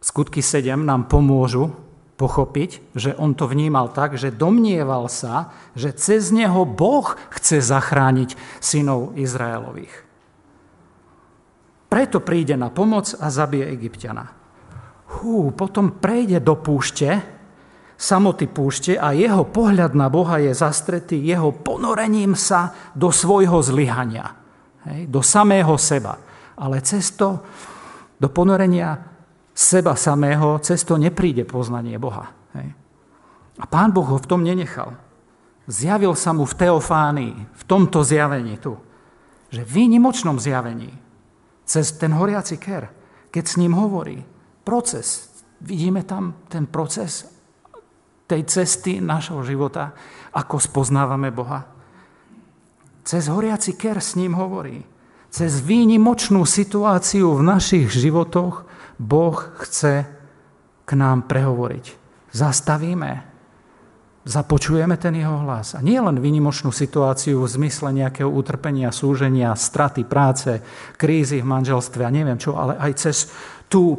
skutky 0.00 0.42
7 0.42 0.78
nám 0.82 1.06
pomôžu 1.10 1.74
pochopiť, 2.18 2.98
že 2.98 3.14
on 3.14 3.38
to 3.38 3.46
vnímal 3.46 3.94
tak, 3.94 4.18
že 4.18 4.34
domnieval 4.34 5.06
sa, 5.06 5.54
že 5.78 5.94
cez 5.94 6.34
neho 6.34 6.66
Boh 6.66 7.14
chce 7.30 7.62
zachrániť 7.62 8.34
synov 8.58 9.14
Izraelových. 9.14 9.94
Preto 11.88 12.20
príde 12.20 12.58
na 12.58 12.68
pomoc 12.68 13.14
a 13.16 13.30
zabije 13.30 13.70
egyptiana. 13.70 14.34
Hú, 15.18 15.54
potom 15.56 15.96
prejde 15.96 16.42
do 16.42 16.58
púšte, 16.58 17.22
samoty 17.96 18.44
púšte 18.44 19.00
a 19.00 19.16
jeho 19.16 19.48
pohľad 19.48 19.96
na 19.96 20.12
Boha 20.12 20.36
je 20.36 20.52
zastretý 20.52 21.16
jeho 21.16 21.48
ponorením 21.54 22.36
sa 22.36 22.76
do 22.92 23.08
svojho 23.08 23.64
zlyhania, 23.64 24.36
do 25.08 25.24
samého 25.24 25.80
seba. 25.80 26.20
Ale 26.60 26.84
cesto 26.84 27.46
do 28.20 28.28
ponorenia 28.28 29.07
seba 29.58 29.98
samého, 29.98 30.62
cesto 30.62 30.94
nepríde 30.94 31.42
poznanie 31.42 31.98
Boha. 31.98 32.30
Hej. 32.54 32.70
A 33.58 33.64
pán 33.66 33.90
Boh 33.90 34.06
ho 34.06 34.22
v 34.22 34.30
tom 34.30 34.46
nenechal. 34.46 34.94
Zjavil 35.66 36.14
sa 36.14 36.30
mu 36.30 36.46
v 36.46 36.54
teofánii, 36.54 37.34
v 37.34 37.62
tomto 37.66 38.06
zjavení 38.06 38.54
tu. 38.62 38.78
Že 39.50 39.66
v 39.66 39.70
výnimočnom 39.82 40.38
zjavení, 40.38 40.94
cez 41.66 41.90
ten 41.98 42.14
horiaci 42.14 42.54
ker, 42.62 42.86
keď 43.34 43.44
s 43.44 43.58
ním 43.58 43.74
hovorí, 43.74 44.22
proces, 44.62 45.26
vidíme 45.58 46.06
tam 46.06 46.38
ten 46.46 46.70
proces 46.70 47.26
tej 48.30 48.44
cesty 48.46 49.00
našho 49.02 49.42
života, 49.42 49.96
ako 50.36 50.60
spoznávame 50.60 51.34
Boha. 51.34 51.66
Cez 53.02 53.26
horiaci 53.26 53.74
ker 53.74 53.98
s 53.98 54.14
ním 54.20 54.36
hovorí. 54.36 54.84
Cez 55.32 55.64
výnimočnú 55.64 56.44
situáciu 56.44 57.34
v 57.34 57.42
našich 57.42 57.88
životoch 57.88 58.67
Boh 58.98 59.38
chce 59.62 60.06
k 60.84 60.90
nám 60.98 61.30
prehovoriť. 61.30 61.84
Zastavíme, 62.34 63.24
započujeme 64.28 65.00
ten 65.00 65.16
jeho 65.16 65.48
hlas. 65.48 65.72
A 65.72 65.80
nie 65.80 65.96
len 65.96 66.20
výnimočnú 66.20 66.68
situáciu 66.68 67.40
v 67.40 67.48
zmysle 67.48 67.94
nejakého 67.94 68.28
utrpenia, 68.28 68.92
súženia, 68.92 69.56
straty 69.56 70.04
práce, 70.04 70.60
krízy 71.00 71.40
v 71.40 71.48
manželstve 71.48 72.04
a 72.04 72.12
neviem 72.12 72.36
čo, 72.36 72.58
ale 72.58 72.76
aj 72.76 72.92
cez 73.00 73.16
tú 73.72 73.96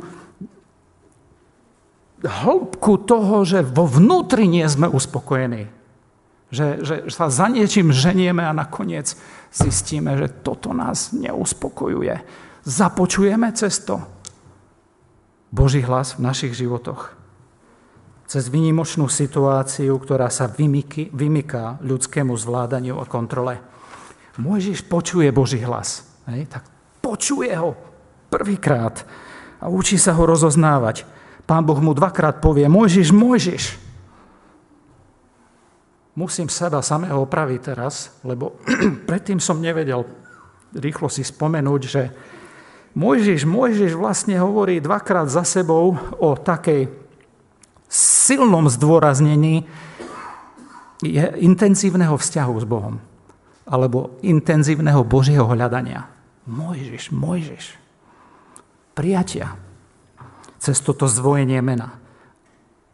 hĺbku 2.19 3.07
toho, 3.07 3.47
že 3.47 3.63
vo 3.63 3.87
vnútri 3.87 4.45
nie 4.45 4.67
sme 4.67 4.91
uspokojení. 4.91 5.71
Že, 6.49 6.67
že 6.81 6.95
sa 7.13 7.29
za 7.29 7.45
niečím 7.45 7.93
ženieme 7.93 8.41
a 8.41 8.57
nakoniec 8.57 9.13
zistíme, 9.53 10.17
že 10.17 10.41
toto 10.41 10.73
nás 10.73 11.13
neuspokojuje. 11.13 12.15
Započujeme 12.65 13.53
cez 13.53 13.85
to 13.85 14.18
Boží 15.49 15.81
hlas 15.81 16.17
v 16.17 16.25
našich 16.29 16.53
životoch. 16.53 17.17
Cez 18.29 18.45
vynimočnú 18.45 19.09
situáciu, 19.09 19.97
ktorá 19.97 20.29
sa 20.29 20.45
vymyky, 20.45 21.09
vymyká 21.09 21.81
ľudskému 21.81 22.37
zvládaniu 22.37 23.01
a 23.01 23.09
kontrole. 23.09 23.57
Mojžiš 24.37 24.85
počuje 24.85 25.25
Boží 25.33 25.57
hlas. 25.65 26.05
Hej? 26.29 26.45
Tak 26.47 26.63
počuje 27.01 27.49
ho 27.57 27.73
prvýkrát 28.29 29.01
a 29.57 29.67
učí 29.67 29.97
sa 29.97 30.13
ho 30.13 30.23
rozoznávať. 30.29 31.03
Pán 31.49 31.65
Boh 31.65 31.81
mu 31.81 31.97
dvakrát 31.97 32.37
povie, 32.37 32.69
Mojžiš, 32.69 33.09
Mojžiš. 33.09 33.63
Musím 36.13 36.45
seba 36.53 36.85
samého 36.85 37.25
opraviť 37.25 37.73
teraz, 37.73 38.13
lebo 38.21 38.61
predtým 39.09 39.41
som 39.41 39.57
nevedel 39.57 40.05
rýchlo 40.75 41.09
si 41.09 41.25
spomenúť, 41.25 41.81
že 41.81 42.01
Mojžiš, 42.99 43.47
Mojžiš 43.47 43.95
vlastne 43.95 44.35
hovorí 44.43 44.83
dvakrát 44.83 45.31
za 45.31 45.47
sebou 45.47 45.95
o 46.19 46.35
takej 46.35 46.91
silnom 47.87 48.67
zdôraznení 48.67 49.63
intenzívneho 51.39 52.19
vzťahu 52.19 52.53
s 52.59 52.65
Bohom 52.67 52.99
alebo 53.63 54.19
intenzívneho 54.19 55.07
Božieho 55.07 55.47
hľadania. 55.47 56.11
Mojžiš, 56.43 57.15
Mojžiš. 57.15 57.65
Prijatia, 58.97 59.55
cez 60.59 60.83
toto 60.83 61.07
zvojenie 61.07 61.63
mena. 61.63 61.95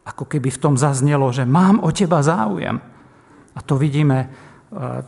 Ako 0.06 0.30
keby 0.30 0.54
v 0.54 0.62
tom 0.62 0.76
zaznelo, 0.78 1.34
že 1.34 1.50
mám 1.50 1.82
o 1.82 1.90
teba 1.90 2.22
záujem. 2.22 2.78
A 3.56 3.60
to 3.64 3.80
vidíme 3.80 4.30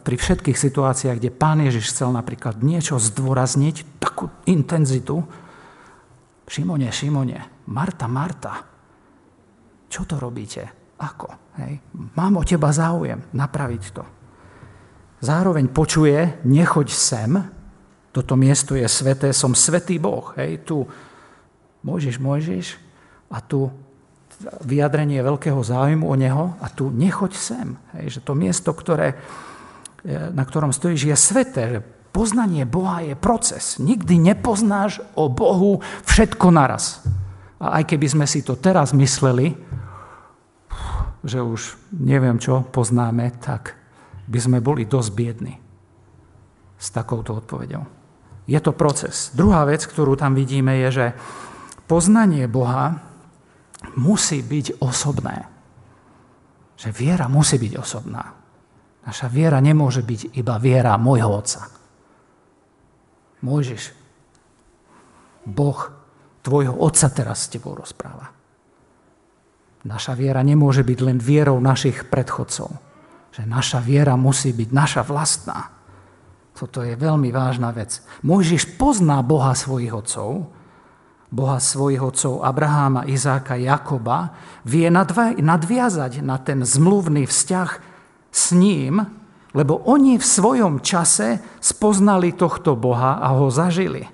pri 0.04 0.16
všetkých 0.16 0.56
situáciách, 0.56 1.20
kde 1.20 1.32
pán 1.36 1.60
Ježiš 1.60 1.92
chcel 1.92 2.16
napríklad 2.16 2.64
niečo 2.64 2.96
zdôrazniť, 2.96 4.00
takú 4.00 4.32
intenzitu. 4.48 5.20
Šimone, 6.48 6.88
Šimone, 6.88 7.68
Marta, 7.68 8.08
Marta, 8.08 8.54
čo 9.92 10.08
to 10.08 10.16
robíte? 10.16 10.96
Ako? 10.98 11.56
Hej? 11.60 11.84
Mám 12.16 12.40
o 12.40 12.44
teba 12.48 12.72
záujem 12.72 13.20
napraviť 13.36 13.84
to. 13.92 14.04
Zároveň 15.20 15.68
počuje, 15.70 16.42
nechoď 16.48 16.88
sem, 16.88 17.32
toto 18.16 18.34
miesto 18.40 18.74
je 18.74 18.88
sveté, 18.88 19.36
som 19.36 19.52
svetý 19.54 20.00
Boh. 20.00 20.32
Hej? 20.40 20.64
Tu 20.64 20.78
Mojžiš, 21.84 22.18
Mojžiš 22.18 22.68
a 23.30 23.44
tu 23.44 23.70
vyjadrenie 24.62 25.22
veľkého 25.22 25.58
záujmu 25.58 26.06
o 26.06 26.16
neho 26.16 26.54
a 26.62 26.70
tu 26.70 26.94
nechoď 26.94 27.34
sem. 27.34 27.68
Hej, 27.98 28.20
že 28.20 28.22
to 28.22 28.38
miesto, 28.38 28.70
ktoré, 28.74 29.14
e, 29.14 29.18
na 30.08 30.44
ktorom 30.48 30.72
stojíš, 30.72 31.12
je 31.12 31.18
sveté. 31.20 31.64
Že 31.68 31.80
poznanie 32.16 32.64
Boha 32.64 33.04
je 33.04 33.14
proces. 33.14 33.76
Nikdy 33.78 34.34
nepoznáš 34.34 35.04
o 35.20 35.28
Bohu 35.28 35.84
všetko 36.08 36.48
naraz. 36.50 37.04
A 37.60 37.82
aj 37.82 37.94
keby 37.94 38.08
sme 38.08 38.26
si 38.30 38.46
to 38.46 38.56
teraz 38.56 38.96
mysleli, 38.96 39.54
že 41.26 41.44
už 41.44 41.76
neviem 42.00 42.40
čo 42.40 42.64
poznáme, 42.64 43.36
tak 43.44 43.76
by 44.30 44.40
sme 44.40 44.58
boli 44.64 44.88
dosť 44.88 45.10
biedni 45.12 45.56
s 46.78 46.88
takouto 46.94 47.42
odpovedou. 47.42 47.84
Je 48.48 48.60
to 48.64 48.72
proces. 48.72 49.36
Druhá 49.36 49.68
vec, 49.68 49.84
ktorú 49.84 50.16
tam 50.16 50.32
vidíme, 50.38 50.80
je, 50.88 50.90
že 50.94 51.06
poznanie 51.90 52.48
Boha 52.48 53.02
musí 54.00 54.40
byť 54.40 54.80
osobné. 54.80 55.50
Že 56.78 56.90
viera 56.94 57.26
musí 57.28 57.58
byť 57.60 57.74
osobná. 57.76 58.37
Naša 59.08 59.32
viera 59.32 59.64
nemôže 59.64 60.04
byť 60.04 60.36
iba 60.36 60.60
viera 60.60 61.00
môjho 61.00 61.32
otca. 61.32 61.72
Môžeš. 63.40 63.96
Boh 65.48 65.80
tvojho 66.44 66.76
otca 66.76 67.08
teraz 67.08 67.48
s 67.48 67.56
tebou 67.56 67.72
rozpráva. 67.72 68.36
Naša 69.88 70.12
viera 70.12 70.44
nemôže 70.44 70.84
byť 70.84 71.00
len 71.00 71.24
vierou 71.24 71.56
našich 71.64 72.12
predchodcov. 72.12 72.68
Že 73.32 73.48
naša 73.48 73.80
viera 73.80 74.20
musí 74.20 74.52
byť 74.52 74.70
naša 74.76 75.02
vlastná. 75.08 75.72
Toto 76.52 76.84
je 76.84 77.00
veľmi 77.00 77.32
vážna 77.32 77.72
vec. 77.72 78.04
Môžeš 78.28 78.76
pozná 78.76 79.24
Boha 79.24 79.56
svojich 79.56 79.96
otcov, 79.96 80.52
Boha 81.32 81.64
svojich 81.64 82.04
otcov 82.04 82.44
Abraháma, 82.44 83.08
Izáka, 83.08 83.56
Jakoba, 83.56 84.36
vie 84.68 84.92
nadviazať 85.40 86.20
na 86.20 86.36
ten 86.44 86.68
zmluvný 86.68 87.24
vzťah 87.24 87.87
s 88.38 88.54
ním, 88.54 89.02
lebo 89.58 89.82
oni 89.90 90.22
v 90.22 90.26
svojom 90.26 90.86
čase 90.86 91.42
spoznali 91.58 92.38
tohto 92.38 92.78
Boha 92.78 93.18
a 93.18 93.34
ho 93.34 93.50
zažili. 93.50 94.06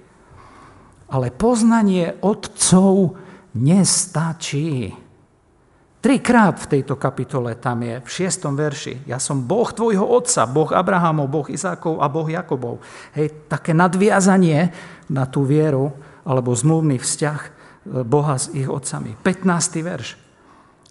Ale 1.12 1.36
poznanie 1.36 2.16
otcov 2.24 3.20
nestačí. 3.60 4.96
Trikrát 6.04 6.60
v 6.60 6.70
tejto 6.80 6.96
kapitole 7.00 7.56
tam 7.60 7.84
je, 7.84 8.00
v 8.04 8.10
šiestom 8.12 8.56
verši. 8.60 9.08
Ja 9.08 9.20
som 9.20 9.44
Boh 9.44 9.68
tvojho 9.72 10.04
otca, 10.04 10.48
Boh 10.48 10.68
Abrahamov, 10.72 11.32
Boh 11.32 11.48
Izákov 11.48 12.00
a 12.00 12.12
Boh 12.12 12.28
Jakobov. 12.28 12.84
Hej, 13.16 13.48
také 13.48 13.72
nadviazanie 13.72 14.72
na 15.08 15.24
tú 15.28 15.48
vieru, 15.48 15.96
alebo 16.28 16.56
zmluvný 16.56 17.00
vzťah 17.00 17.40
e, 17.40 17.50
Boha 18.04 18.36
s 18.36 18.52
ich 18.52 18.68
otcami. 18.68 19.16
15. 19.16 19.80
verš. 19.80 20.23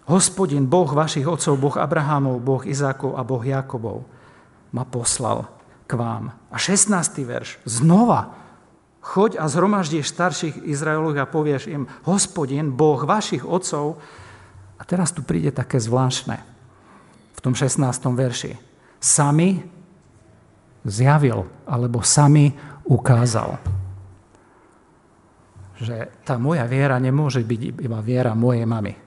Hospodin, 0.09 0.67
Boh 0.67 0.89
vašich 0.89 1.23
otcov, 1.23 1.55
Boh 1.59 1.75
Abrahamov, 1.79 2.43
Boh 2.43 2.63
Izákov 2.67 3.15
a 3.15 3.23
Boh 3.23 3.43
Jakobov 3.43 4.03
ma 4.75 4.83
poslal 4.83 5.47
k 5.87 5.95
vám. 5.95 6.35
A 6.51 6.57
16. 6.59 6.91
verš. 7.23 7.61
Znova. 7.63 8.35
Choď 9.03 9.35
a 9.39 9.51
zhromaždíš 9.51 10.07
starších 10.07 10.55
Izraelových 10.63 11.23
a 11.23 11.31
povieš 11.31 11.63
im, 11.67 11.91
hospodin, 12.07 12.71
Boh 12.71 13.03
vašich 13.03 13.43
otcov, 13.43 13.99
a 14.79 14.81
teraz 14.83 15.15
tu 15.15 15.23
príde 15.23 15.55
také 15.55 15.79
zvláštne 15.79 16.43
v 17.35 17.39
tom 17.39 17.55
16. 17.55 17.83
verši. 18.11 18.59
Sami 18.99 19.63
zjavil, 20.83 21.47
alebo 21.63 22.03
sami 22.03 22.51
ukázal. 22.83 23.59
Že 25.79 26.11
tá 26.27 26.35
moja 26.35 26.67
viera 26.67 26.99
nemôže 26.99 27.43
byť 27.43 27.79
iba 27.79 27.99
viera 28.03 28.35
mojej 28.35 28.67
mamy. 28.67 29.02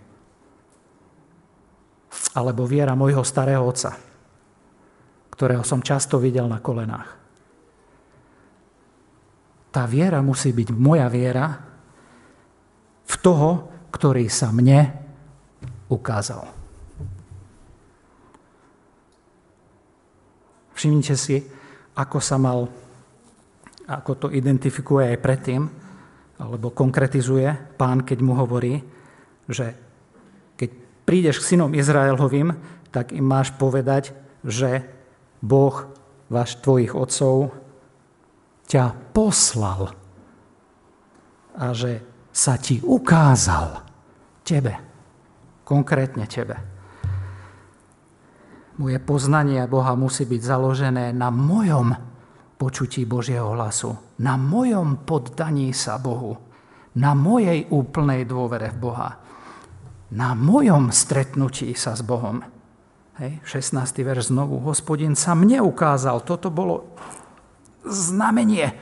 Alebo 2.37 2.68
viera 2.68 2.92
môjho 2.92 3.24
starého 3.24 3.64
otca, 3.64 3.96
ktorého 5.33 5.64
som 5.64 5.81
často 5.81 6.20
videl 6.20 6.44
na 6.48 6.61
kolenách. 6.61 7.11
Tá 9.72 9.85
viera 9.85 10.24
musí 10.24 10.57
byť 10.57 10.68
moja 10.72 11.09
viera 11.12 11.52
v 13.05 13.14
toho, 13.20 13.50
ktorý 13.92 14.29
sa 14.29 14.48
mne 14.48 14.88
ukázal. 15.92 16.48
Všimnite 20.76 21.16
si, 21.16 21.40
ako 21.96 22.20
sa 22.20 22.37
mal, 22.37 22.68
ako 23.88 24.12
to 24.16 24.26
identifikuje 24.29 25.09
aj 25.09 25.24
predtým, 25.24 25.62
alebo 26.37 26.68
konkretizuje 26.76 27.76
pán, 27.81 28.05
keď 28.05 28.18
mu 28.20 28.37
hovorí, 28.37 28.76
že 29.48 29.86
prídeš 31.07 31.40
k 31.40 31.57
synom 31.57 31.73
Izraelovým, 31.73 32.53
tak 32.90 33.14
im 33.14 33.25
máš 33.25 33.55
povedať, 33.55 34.12
že 34.42 34.83
Boh, 35.40 35.87
váš 36.27 36.59
tvojich 36.59 36.92
otcov, 36.92 37.55
ťa 38.66 39.14
poslal 39.14 39.95
a 41.57 41.71
že 41.71 42.03
sa 42.35 42.59
ti 42.59 42.83
ukázal 42.83 43.87
tebe 44.42 44.87
konkrétne 45.66 46.31
tebe. 46.31 46.57
Moje 48.79 49.03
poznanie 49.03 49.66
Boha 49.66 49.99
musí 49.99 50.23
byť 50.23 50.40
založené 50.47 51.11
na 51.11 51.35
mojom 51.35 51.90
počutí 52.55 53.03
Božieho 53.03 53.51
hlasu, 53.53 53.99
na 54.23 54.38
mojom 54.38 55.03
poddaní 55.03 55.75
sa 55.75 55.99
Bohu, 55.99 56.38
na 56.97 57.12
mojej 57.12 57.66
úplnej 57.69 58.25
dôvere 58.25 58.71
v 58.73 58.79
Boha, 58.79 59.11
na 60.11 60.38
mojom 60.38 60.95
stretnutí 60.95 61.75
sa 61.75 61.99
s 61.99 62.03
Bohom. 62.03 62.45
Hej, 63.16 63.40
16. 63.49 64.05
verš 64.05 64.29
znovu. 64.29 64.61
Hospodin 64.62 65.16
sa 65.16 65.33
mne 65.33 65.64
ukázal. 65.64 66.23
Toto 66.23 66.53
bolo 66.53 66.92
znamenie. 67.83 68.77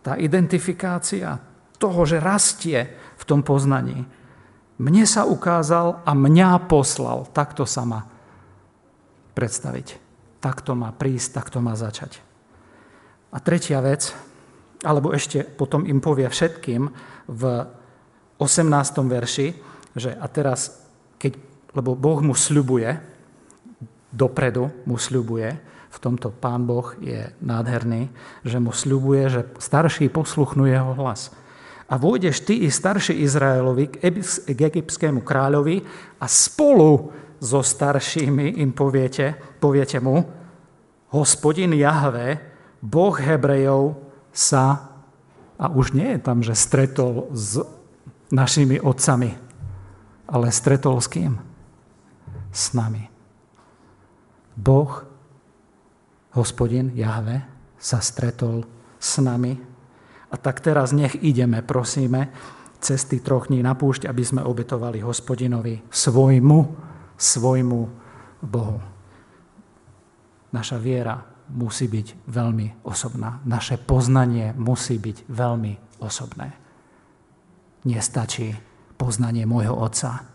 Tá 0.00 0.16
identifikácia 0.16 1.42
toho, 1.76 2.00
že 2.06 2.22
rastie 2.22 2.96
v 3.20 3.24
tom 3.26 3.44
poznaní. 3.44 4.06
Mne 4.80 5.04
sa 5.04 5.28
ukázal 5.28 6.00
a 6.06 6.12
mňa 6.16 6.70
poslal. 6.70 7.28
Takto 7.36 7.68
sa 7.68 7.84
má 7.84 8.08
predstaviť. 9.36 10.00
Takto 10.40 10.72
má 10.72 10.88
prísť, 10.96 11.36
takto 11.36 11.60
má 11.60 11.76
začať. 11.76 12.16
A 13.30 13.42
tretia 13.44 13.84
vec, 13.84 14.16
alebo 14.80 15.12
ešte 15.12 15.44
potom 15.44 15.84
im 15.84 16.00
povie 16.00 16.24
všetkým 16.32 16.88
v 17.28 17.42
18. 18.40 18.72
verši, 19.04 19.52
že 19.92 20.16
a 20.16 20.26
teraz, 20.32 20.80
keď, 21.20 21.36
lebo 21.76 21.92
Boh 21.92 22.24
mu 22.24 22.32
sľubuje, 22.32 22.96
dopredu 24.10 24.72
mu 24.88 24.96
sľubuje, 24.96 25.68
v 25.90 25.98
tomto 25.98 26.32
pán 26.32 26.64
Boh 26.64 26.96
je 27.02 27.28
nádherný, 27.44 28.08
že 28.46 28.56
mu 28.56 28.72
sľubuje, 28.72 29.22
že 29.28 29.42
starší 29.60 30.08
posluchnú 30.08 30.64
jeho 30.64 30.96
hlas 30.96 31.34
a 31.90 31.98
vôjdeš 31.98 32.46
ty 32.46 32.62
i 32.62 32.70
starší 32.70 33.18
Izraelovi 33.26 33.90
k 34.46 34.58
egyptskému 34.62 35.26
kráľovi 35.26 35.82
a 36.22 36.26
spolu 36.30 37.10
so 37.42 37.66
staršími 37.66 38.62
im 38.62 38.70
poviete, 38.70 39.34
poviete 39.58 39.98
mu, 39.98 40.22
hospodin 41.10 41.74
Jahve, 41.74 42.38
Boh 42.78 43.18
Hebrejov 43.18 43.98
sa, 44.30 44.86
a 45.60 45.66
už 45.68 45.92
nie 45.92 46.16
je 46.16 46.20
tam, 46.22 46.40
že 46.40 46.54
stretol 46.54 47.28
s 47.34 47.58
našimi 48.30 48.78
otcami, 48.78 49.30
ale 50.30 50.46
stretol 50.50 50.98
s 51.02 51.08
kým? 51.10 51.34
S 52.50 52.74
nami. 52.74 53.06
Boh, 54.54 54.92
hospodin 56.34 56.94
Jahve, 56.94 57.42
sa 57.80 57.98
stretol 58.04 58.66
s 59.00 59.16
nami 59.24 59.56
a 60.30 60.36
tak 60.36 60.60
teraz 60.60 60.92
nech 60.92 61.16
ideme, 61.24 61.64
prosíme, 61.64 62.30
cesty 62.78 63.18
troch 63.20 63.48
dní 63.48 63.64
na 63.64 63.74
púšť, 63.74 64.06
aby 64.06 64.22
sme 64.22 64.44
obetovali 64.44 65.02
hospodinovi 65.02 65.80
svojmu, 65.90 66.58
svojmu 67.16 67.80
Bohu. 68.44 68.78
Naša 70.50 70.76
viera 70.78 71.18
musí 71.50 71.90
byť 71.90 72.30
veľmi 72.30 72.86
osobná. 72.86 73.42
Naše 73.42 73.78
poznanie 73.78 74.54
musí 74.54 74.98
byť 74.98 75.26
veľmi 75.28 76.02
osobné. 76.02 76.69
Nestačí 77.86 78.52
poznanie 79.00 79.48
môjho 79.48 79.72
otca 79.72 80.26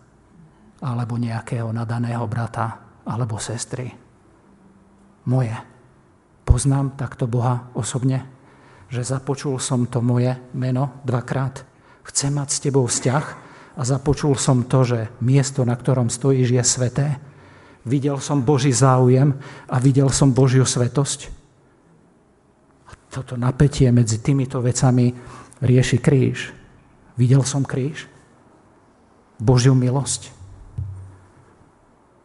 alebo 0.82 1.18
nejakého 1.18 1.70
nadaného 1.70 2.26
brata 2.26 2.82
alebo 3.06 3.38
sestry. 3.38 3.90
Moje. 5.30 5.54
Poznám 6.46 6.98
takto 6.98 7.26
Boha 7.26 7.70
osobne? 7.74 8.36
že 8.90 9.02
započul 9.02 9.58
som 9.58 9.90
to 9.90 10.02
moje 10.02 10.38
meno 10.54 11.02
dvakrát. 11.04 11.66
Chcem 12.06 12.38
mať 12.38 12.50
s 12.54 12.62
tebou 12.62 12.86
vzťah 12.86 13.26
a 13.76 13.82
započul 13.82 14.38
som 14.38 14.64
to, 14.64 14.86
že 14.86 15.00
miesto, 15.20 15.66
na 15.66 15.74
ktorom 15.74 16.08
stojíš, 16.08 16.50
je 16.54 16.64
sveté. 16.64 17.08
Videl 17.86 18.18
som 18.22 18.42
Boží 18.46 18.74
záujem 18.74 19.36
a 19.70 19.76
videl 19.82 20.10
som 20.10 20.34
Božiu 20.34 20.66
svetosť. 20.66 21.20
A 22.88 22.92
toto 23.10 23.36
napätie 23.38 23.90
medzi 23.90 24.22
týmito 24.22 24.62
vecami 24.62 25.14
rieši 25.62 25.98
kríž. 26.00 26.65
Videl 27.16 27.44
som 27.48 27.64
kríž. 27.64 28.08
Božiu 29.40 29.76
milosť. 29.76 30.32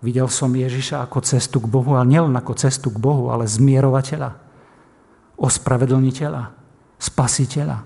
Videl 0.01 0.31
som 0.33 0.55
Ježiša 0.55 1.05
ako 1.05 1.21
cestu 1.21 1.61
k 1.61 1.69
Bohu, 1.69 1.99
ale 1.99 2.09
nielen 2.09 2.33
ako 2.33 2.57
cestu 2.57 2.89
k 2.89 3.03
Bohu, 3.03 3.29
ale 3.29 3.51
zmierovateľa 3.51 4.31
ospravedlniteľa, 5.41 6.43
spasiteľa 7.01 7.79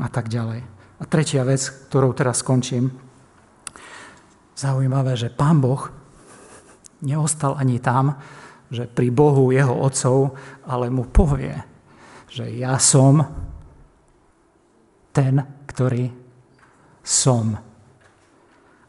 a 0.00 0.08
tak 0.08 0.28
ďalej. 0.28 0.60
A 1.00 1.02
tretia 1.04 1.44
vec, 1.44 1.60
ktorou 1.88 2.16
teraz 2.16 2.40
skončím, 2.40 2.92
zaujímavé, 4.54 5.18
že 5.18 5.32
pán 5.32 5.58
Boh 5.60 5.90
neostal 7.04 7.58
ani 7.58 7.82
tam, 7.82 8.16
že 8.72 8.88
pri 8.88 9.12
Bohu 9.12 9.52
jeho 9.52 9.74
otcov, 9.84 10.38
ale 10.64 10.88
mu 10.88 11.04
povie, 11.04 11.52
že 12.30 12.48
ja 12.56 12.80
som 12.80 13.20
ten, 15.14 15.40
ktorý 15.70 16.10
som. 17.00 17.54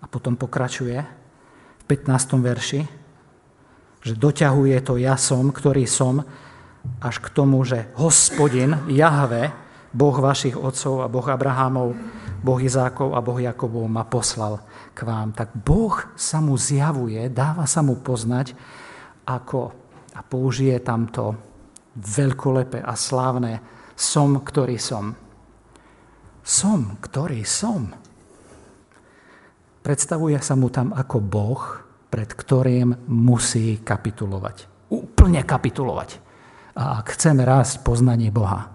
A 0.01 0.05
potom 0.09 0.33
pokračuje 0.33 0.97
v 1.79 1.83
15. 1.85 2.41
verši, 2.41 2.81
že 4.01 4.13
doťahuje 4.17 4.77
to 4.81 4.97
ja 4.97 5.13
som, 5.15 5.53
ktorý 5.53 5.85
som, 5.85 6.25
až 7.01 7.21
k 7.21 7.27
tomu, 7.33 7.61
že 7.65 7.89
hospodin, 7.97 8.77
Jahve, 8.89 9.53
Boh 9.93 10.13
vašich 10.13 10.57
otcov 10.57 11.05
a 11.05 11.07
Boh 11.07 11.25
Abrahamov, 11.29 11.95
Boh 12.45 12.59
Izákov 12.61 13.17
a 13.17 13.23
Boh 13.25 13.39
Jakobov 13.41 13.89
ma 13.89 14.05
poslal 14.05 14.61
k 14.93 15.01
vám. 15.01 15.33
Tak 15.33 15.55
Boh 15.57 15.97
sa 16.13 16.43
mu 16.43 16.53
zjavuje, 16.59 17.25
dáva 17.31 17.65
sa 17.65 17.81
mu 17.81 17.97
poznať, 17.97 18.53
ako 19.25 19.85
a 20.15 20.21
použije 20.23 20.79
tamto 20.79 21.35
veľkolepé 21.99 22.79
a 22.79 22.95
slávne 22.95 23.59
Som, 23.95 24.43
ktorý 24.43 24.75
som. 24.75 25.15
Som, 26.45 27.01
ktorý 27.01 27.41
som. 27.41 27.89
Predstavuje 29.81 30.37
sa 30.45 30.53
mu 30.53 30.69
tam 30.69 30.93
ako 30.93 31.17
Boh, 31.17 31.61
pred 32.13 32.29
ktorým 32.29 33.09
musí 33.09 33.81
kapitulovať. 33.81 34.69
Úplne 34.93 35.41
kapitulovať. 35.41 36.21
A 36.77 37.01
ak 37.01 37.17
chceme 37.17 37.41
rásť 37.41 37.81
poznanie 37.81 38.29
Boha, 38.29 38.69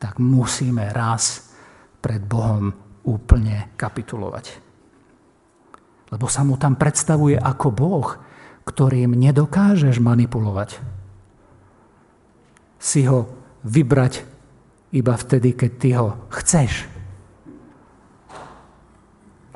tak 0.00 0.16
musíme 0.16 0.88
raz 0.96 1.52
pred 2.00 2.24
Bohom 2.24 2.72
úplne 3.04 3.76
kapitulovať. 3.76 4.56
Lebo 6.16 6.26
sa 6.32 6.48
mu 6.48 6.56
tam 6.56 6.80
predstavuje 6.80 7.36
ako 7.36 7.68
Boh, 7.76 8.08
ktorým 8.64 9.12
nedokážeš 9.12 10.00
manipulovať. 10.00 10.80
Si 12.80 13.04
ho 13.04 13.28
vybrať 13.68 14.35
iba 14.94 15.14
vtedy, 15.18 15.56
keď 15.56 15.70
ty 15.78 15.88
ho 15.96 16.14
chceš. 16.30 16.86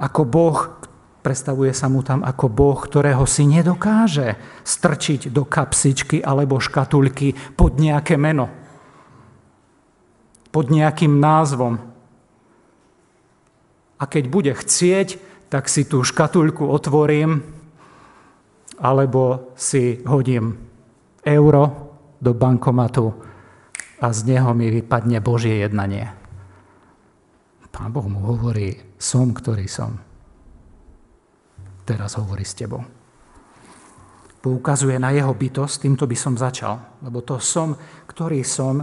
Ako 0.01 0.25
Boh, 0.25 0.81
predstavuje 1.21 1.77
sa 1.77 1.93
mu 1.93 2.01
tam 2.01 2.25
ako 2.25 2.49
Boh, 2.49 2.79
ktorého 2.81 3.29
si 3.29 3.45
nedokáže 3.45 4.40
strčiť 4.64 5.29
do 5.29 5.45
kapsičky 5.45 6.25
alebo 6.25 6.57
škatulky 6.57 7.37
pod 7.55 7.77
nejaké 7.77 8.16
meno. 8.16 8.49
Pod 10.51 10.73
nejakým 10.73 11.21
názvom. 11.21 11.79
A 14.01 14.05
keď 14.09 14.25
bude 14.33 14.53
chcieť, 14.57 15.21
tak 15.53 15.69
si 15.69 15.85
tú 15.85 16.01
škatulku 16.01 16.64
otvorím 16.64 17.45
alebo 18.81 19.53
si 19.61 20.01
hodím 20.09 20.57
euro 21.21 21.93
do 22.16 22.33
bankomatu 22.33 23.30
a 24.01 24.07
z 24.17 24.21
neho 24.25 24.57
mi 24.57 24.73
vypadne 24.73 25.21
Božie 25.21 25.61
jednanie. 25.61 26.09
Pán 27.71 27.93
Boh 27.95 28.09
mu 28.09 28.25
hovorí, 28.27 28.77
som, 28.99 29.31
ktorý 29.31 29.69
som. 29.71 29.95
Teraz 31.87 32.19
hovorí 32.19 32.43
s 32.43 32.57
tebou. 32.57 32.83
Poukazuje 34.41 34.97
na 34.97 35.13
jeho 35.13 35.31
bytosť, 35.37 35.85
týmto 35.85 36.09
by 36.09 36.17
som 36.17 36.35
začal, 36.35 37.01
lebo 37.05 37.21
to 37.21 37.37
som, 37.37 37.77
ktorý 38.09 38.41
som, 38.41 38.81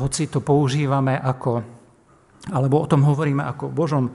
hoci 0.00 0.28
to 0.28 0.44
používame 0.44 1.16
ako, 1.16 1.60
alebo 2.52 2.84
o 2.84 2.86
tom 2.88 3.04
hovoríme 3.04 3.44
ako 3.44 3.72
Božom 3.72 4.12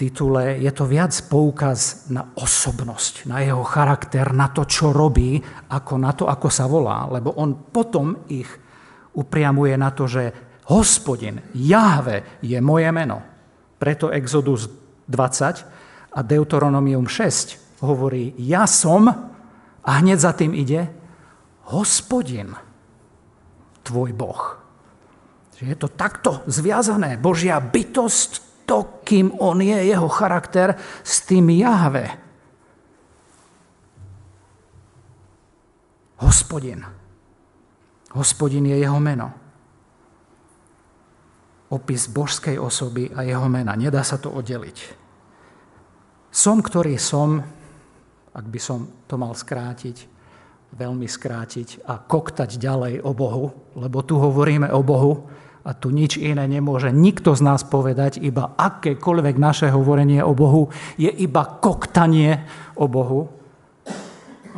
titule, 0.00 0.56
je 0.56 0.72
to 0.72 0.88
viac 0.88 1.12
poukaz 1.28 2.08
na 2.08 2.32
osobnosť, 2.32 3.28
na 3.28 3.44
jeho 3.44 3.60
charakter, 3.60 4.32
na 4.32 4.48
to, 4.48 4.64
čo 4.64 4.96
robí, 4.96 5.36
ako 5.68 5.94
na 6.00 6.16
to, 6.16 6.24
ako 6.24 6.48
sa 6.48 6.64
volá. 6.64 7.04
Lebo 7.12 7.36
on 7.36 7.68
potom 7.68 8.24
ich 8.32 8.48
upriamuje 9.12 9.76
na 9.76 9.92
to, 9.92 10.08
že 10.08 10.32
hospodin, 10.72 11.44
Jahve 11.52 12.40
je 12.40 12.56
moje 12.64 12.88
meno. 12.88 13.20
Preto 13.76 14.08
Exodus 14.08 14.72
20 15.04 16.16
a 16.16 16.20
Deuteronomium 16.24 17.04
6 17.04 17.84
hovorí, 17.84 18.32
ja 18.40 18.64
som, 18.64 19.04
a 19.84 19.90
hneď 20.00 20.18
za 20.20 20.32
tým 20.32 20.56
ide, 20.56 20.88
hospodin, 21.68 22.56
tvoj 23.84 24.16
Boh. 24.16 24.56
je 25.60 25.76
to 25.76 25.92
takto 25.92 26.40
zviazané. 26.48 27.20
Božia 27.20 27.60
bytosť 27.60 28.49
to, 28.70 29.02
kým 29.02 29.34
on 29.42 29.58
je, 29.58 29.74
jeho 29.74 30.06
charakter, 30.06 30.78
s 31.02 31.26
tým 31.26 31.50
Jahve. 31.50 32.06
Hospodin. 36.22 36.86
Hospodin 38.14 38.70
je 38.70 38.78
jeho 38.78 39.02
meno. 39.02 39.34
Opis 41.74 42.06
božskej 42.06 42.62
osoby 42.62 43.10
a 43.10 43.26
jeho 43.26 43.50
mena. 43.50 43.74
Nedá 43.74 44.06
sa 44.06 44.22
to 44.22 44.30
oddeliť. 44.30 44.78
Som, 46.30 46.62
ktorý 46.62 46.94
som, 46.94 47.42
ak 48.30 48.46
by 48.46 48.60
som 48.62 48.86
to 49.10 49.18
mal 49.18 49.34
skrátiť, 49.34 50.06
veľmi 50.70 51.10
skrátiť 51.10 51.82
a 51.90 51.98
koktať 51.98 52.54
ďalej 52.54 53.02
o 53.02 53.10
Bohu, 53.10 53.50
lebo 53.74 54.06
tu 54.06 54.14
hovoríme 54.14 54.70
o 54.70 54.82
Bohu, 54.86 55.26
a 55.70 55.78
tu 55.78 55.94
nič 55.94 56.18
iné 56.18 56.50
nemôže 56.50 56.90
nikto 56.90 57.38
z 57.38 57.46
nás 57.46 57.62
povedať, 57.62 58.18
iba 58.18 58.58
akékoľvek 58.58 59.38
naše 59.38 59.70
hovorenie 59.70 60.18
o 60.18 60.34
Bohu 60.34 60.74
je 60.98 61.06
iba 61.06 61.46
koktanie 61.46 62.42
o 62.74 62.90
Bohu. 62.90 63.30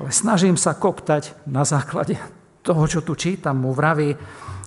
Ale 0.01 0.09
snažím 0.09 0.57
sa 0.57 0.73
koktať 0.73 1.37
na 1.45 1.69
základe 1.69 2.17
toho, 2.65 2.89
čo 2.89 3.05
tu 3.05 3.13
čítam. 3.13 3.61
Mu 3.61 3.77
vraví, 3.77 4.17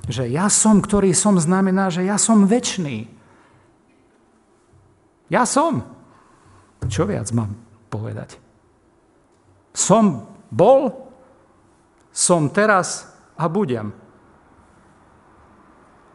že 0.06 0.30
ja 0.30 0.46
som, 0.54 0.86
ktorý 0.86 1.18
som, 1.18 1.42
znamená, 1.42 1.90
že 1.90 2.06
ja 2.06 2.22
som 2.22 2.46
väčší. 2.46 3.10
Ja 5.34 5.50
som. 5.50 5.82
Čo 6.86 7.10
viac 7.10 7.26
mám 7.34 7.58
povedať? 7.90 8.38
Som 9.74 10.30
bol, 10.54 10.94
som 12.14 12.54
teraz 12.54 13.10
a 13.34 13.50
budem. 13.50 14.05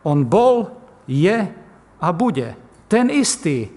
On 0.06 0.24
bol, 0.24 0.70
je 1.04 1.36
a 2.00 2.08
bude. 2.12 2.56
Ten 2.88 3.10
istý. 3.10 3.68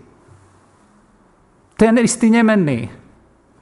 Ten 1.75 1.97
istý 1.99 2.29
nemenný. 2.31 2.87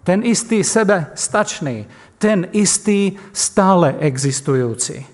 Ten 0.04 0.26
istý 0.26 0.62
sebe 0.66 1.14
stačný. 1.18 1.86
Ten 2.22 2.50
istý 2.54 3.18
stále 3.34 3.98
existujúci. 3.98 5.06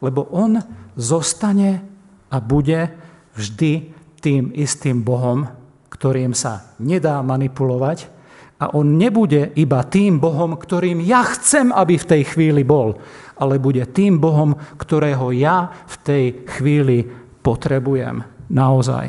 Lebo 0.00 0.24
on 0.32 0.60
zostane 0.96 1.84
a 2.32 2.36
bude 2.40 2.88
vždy 3.36 3.92
tým 4.20 4.52
istým 4.56 5.04
Bohom, 5.04 5.48
ktorým 5.92 6.32
sa 6.32 6.72
nedá 6.80 7.20
manipulovať, 7.20 8.19
a 8.60 8.76
on 8.76 9.00
nebude 9.00 9.56
iba 9.56 9.80
tým 9.88 10.20
Bohom, 10.20 10.52
ktorým 10.60 11.00
ja 11.00 11.24
chcem, 11.24 11.72
aby 11.72 11.96
v 11.96 12.08
tej 12.08 12.22
chvíli 12.36 12.60
bol, 12.60 13.00
ale 13.40 13.56
bude 13.56 13.88
tým 13.88 14.20
Bohom, 14.20 14.52
ktorého 14.76 15.32
ja 15.32 15.72
v 15.88 15.96
tej 16.04 16.24
chvíli 16.44 17.08
potrebujem 17.40 18.20
naozaj. 18.52 19.06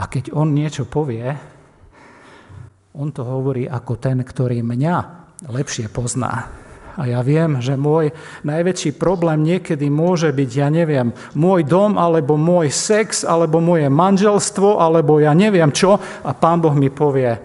A 0.00 0.02
keď 0.10 0.34
on 0.34 0.50
niečo 0.50 0.90
povie, 0.90 1.30
on 2.98 3.14
to 3.14 3.22
hovorí 3.22 3.70
ako 3.70 3.94
ten, 4.02 4.18
ktorý 4.26 4.66
mňa 4.66 4.96
lepšie 5.46 5.86
pozná. 5.92 6.59
A 7.00 7.08
ja 7.08 7.24
viem, 7.24 7.64
že 7.64 7.80
môj 7.80 8.12
najväčší 8.44 9.00
problém 9.00 9.40
niekedy 9.40 9.88
môže 9.88 10.28
byť, 10.36 10.50
ja 10.52 10.68
neviem, 10.68 11.16
môj 11.32 11.64
dom, 11.64 11.96
alebo 11.96 12.36
môj 12.36 12.68
sex, 12.68 13.24
alebo 13.24 13.56
moje 13.56 13.88
manželstvo, 13.88 14.76
alebo 14.76 15.16
ja 15.16 15.32
neviem 15.32 15.72
čo. 15.72 15.96
A 15.96 16.30
pán 16.36 16.60
Boh 16.60 16.76
mi 16.76 16.92
povie, 16.92 17.40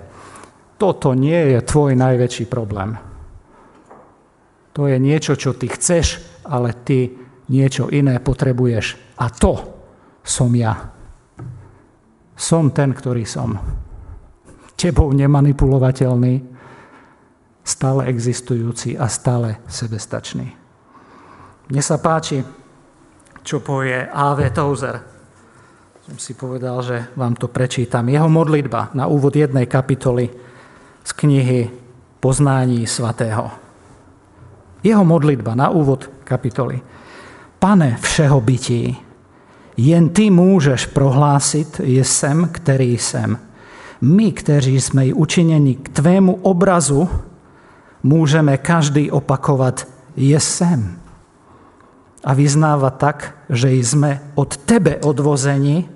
toto 0.75 1.15
nie 1.15 1.55
je 1.55 1.63
tvoj 1.63 1.95
najväčší 1.95 2.51
problém. 2.51 2.99
To 4.75 4.91
je 4.91 4.99
niečo, 4.99 5.39
čo 5.39 5.55
ty 5.55 5.71
chceš, 5.71 6.19
ale 6.43 6.75
ty 6.83 7.15
niečo 7.47 7.87
iné 7.87 8.19
potrebuješ. 8.19 9.15
A 9.23 9.31
to 9.31 9.55
som 10.19 10.51
ja. 10.51 10.91
Som 12.35 12.75
ten, 12.75 12.91
ktorý 12.91 13.23
som. 13.23 13.55
Tebou 14.75 15.15
nemanipulovateľný, 15.15 16.54
stále 17.65 18.05
existujúci 18.05 18.93
a 18.93 19.09
stále 19.09 19.57
sebestačný. 19.65 20.53
Mne 21.65 21.81
sa 21.81 21.97
páči, 21.97 22.45
čo 23.41 23.57
povie 23.65 24.05
A.V. 24.05 24.39
Tozer. 24.53 25.01
Som 26.05 26.21
si 26.21 26.37
povedal, 26.37 26.85
že 26.85 27.09
vám 27.17 27.33
to 27.33 27.49
prečítam. 27.49 28.05
Jeho 28.05 28.29
modlitba 28.29 28.93
na 28.93 29.09
úvod 29.09 29.33
jednej 29.33 29.65
kapitoly 29.65 30.29
z 31.01 31.11
knihy 31.17 31.61
Poznání 32.21 32.85
svatého. 32.85 33.49
Jeho 34.85 35.05
modlitba 35.05 35.57
na 35.57 35.69
úvod 35.69 36.09
kapitoly. 36.23 36.81
Pane 37.57 37.97
všeho 38.01 38.41
bytí, 38.41 38.97
jen 39.77 40.09
ty 40.09 40.29
můžeš 40.29 40.85
prohlásit, 40.85 41.81
jsem, 41.83 42.49
který 42.51 42.97
jsem. 42.97 43.37
My, 44.01 44.31
kteří 44.31 44.81
jsme 44.81 45.13
učiněni 45.13 45.75
k 45.75 45.89
tvému 45.89 46.33
obrazu, 46.41 47.09
můžeme 48.05 48.57
každý 48.57 49.11
opakovat, 49.11 49.87
je 50.13 50.39
jsem. 50.39 51.01
A 52.23 52.33
vyznávat 52.33 52.97
tak, 52.97 53.33
že 53.49 53.73
jsme 53.73 54.21
od 54.35 54.57
tebe 54.57 55.01
odvozeni 55.01 55.89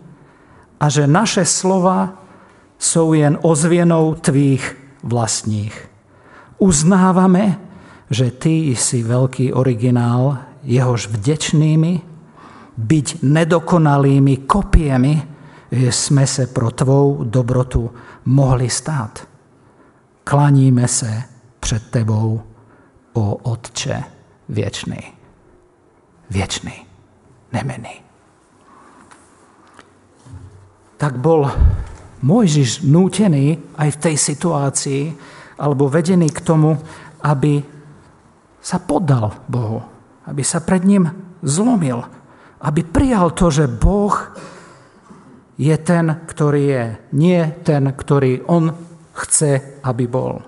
a 0.79 0.89
že 0.89 1.07
naše 1.07 1.45
slova 1.45 2.17
jsou 2.77 3.13
jen 3.13 3.37
ozvěnou 3.41 4.15
tvých 4.17 4.77
vlastních. 5.03 5.89
Uznáváme, 6.57 7.61
že 8.09 8.33
ty 8.33 8.73
si 8.75 9.05
veľký 9.05 9.53
originál, 9.53 10.37
jehož 10.65 11.07
vdečnými, 11.13 12.01
byť 12.77 13.07
nedokonalými 13.21 14.49
kopiemi, 14.49 15.15
sme 15.93 16.25
se 16.25 16.49
pro 16.49 16.73
tvou 16.73 17.23
dobrotu 17.23 17.93
mohli 18.25 18.69
stát. 18.69 19.21
Klaníme 20.23 20.87
se 20.87 21.38
před 21.59 21.91
tebou, 21.91 22.41
o 23.13 23.35
Otče 23.35 24.03
viečný. 24.49 25.01
Viečný. 26.29 26.85
Nemený. 27.51 27.95
Tak 30.99 31.17
bol 31.17 31.49
Mojžiš 32.19 32.83
nútený 32.83 33.57
aj 33.79 33.89
v 33.95 34.01
tej 34.03 34.15
situácii, 34.19 35.03
alebo 35.59 35.87
vedený 35.91 36.29
k 36.29 36.43
tomu, 36.43 36.75
aby 37.23 37.63
sa 38.59 38.77
poddal 38.79 39.31
Bohu, 39.47 39.79
aby 40.27 40.43
sa 40.43 40.59
pred 40.59 40.83
ním 40.83 41.07
zlomil, 41.39 42.03
aby 42.59 42.83
prijal 42.83 43.31
to, 43.31 43.47
že 43.47 43.71
Boh 43.71 44.13
je 45.55 45.75
ten, 45.79 46.23
ktorý 46.27 46.63
je, 46.63 46.83
nie 47.15 47.41
ten, 47.63 47.91
ktorý 47.91 48.43
on 48.47 48.71
chce, 49.15 49.79
aby 49.83 50.07
bol. 50.07 50.43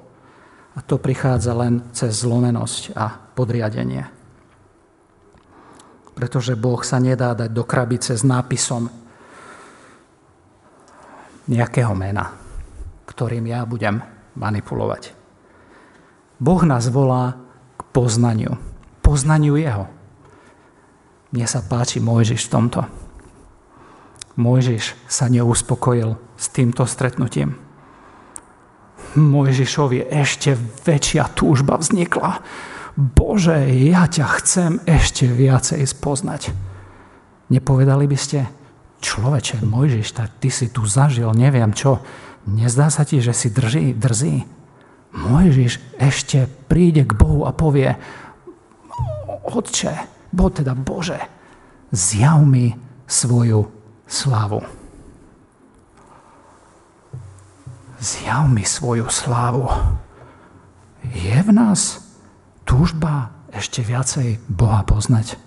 A 0.72 0.80
to 0.80 0.96
prichádza 0.96 1.52
len 1.52 1.84
cez 1.92 2.24
zlomenosť 2.24 2.96
a 2.96 3.12
podriadenie. 3.36 4.08
Pretože 6.16 6.56
Boh 6.56 6.80
sa 6.84 7.00
nedá 7.00 7.36
dať 7.36 7.50
do 7.52 7.64
krabice 7.68 8.16
s 8.16 8.24
nápisom 8.24 8.88
nejakého 11.52 11.92
mena, 11.92 12.32
ktorým 13.10 13.44
ja 13.52 13.68
budem 13.68 14.00
manipulovať. 14.40 15.12
Boh 16.40 16.62
nás 16.64 16.88
volá 16.88 17.36
k 17.76 17.82
poznaniu. 17.92 18.56
Poznaniu 19.04 19.60
Jeho. 19.60 19.86
Mne 21.32 21.48
sa 21.48 21.64
páči 21.64 22.00
Mojžiš 22.00 22.48
v 22.48 22.52
tomto. 22.52 22.82
Mojžiš 24.40 24.96
sa 25.12 25.28
neuspokojil 25.28 26.16
s 26.40 26.46
týmto 26.50 26.88
stretnutím. 26.88 27.71
Mojžišovi 29.16 30.08
ešte 30.08 30.56
väčšia 30.88 31.32
túžba 31.36 31.76
vznikla. 31.76 32.40
Bože, 32.96 33.68
ja 33.72 34.08
ťa 34.08 34.26
chcem 34.40 34.72
ešte 34.88 35.28
viacej 35.28 35.84
spoznať. 35.84 36.52
Nepovedali 37.52 38.08
by 38.08 38.18
ste, 38.20 38.48
človeče, 39.04 39.64
Mojžiš, 39.64 40.08
tak 40.16 40.40
ty 40.40 40.48
si 40.48 40.72
tu 40.72 40.88
zažil 40.88 41.32
neviem 41.36 41.76
čo. 41.76 42.00
Nezdá 42.48 42.88
sa 42.88 43.04
ti, 43.04 43.20
že 43.20 43.36
si 43.36 43.52
drží, 43.52 43.96
drzí? 43.96 44.48
Mojžiš 45.12 46.00
ešte 46.00 46.48
príde 46.72 47.04
k 47.04 47.12
Bohu 47.16 47.44
a 47.44 47.52
povie, 47.52 47.92
Otče, 49.52 49.92
bo 50.32 50.48
teda 50.48 50.72
Bože, 50.72 51.20
zjav 51.92 52.40
mi 52.48 52.72
svoju 53.04 53.68
slávu. 54.08 54.81
Zjav 58.02 58.50
mi 58.50 58.66
svoju 58.66 59.14
slávu. 59.14 59.70
Je 61.14 61.38
v 61.38 61.54
nás 61.54 62.02
túžba 62.66 63.30
ešte 63.54 63.86
viacej 63.86 64.42
Boha 64.50 64.82
poznať? 64.82 65.38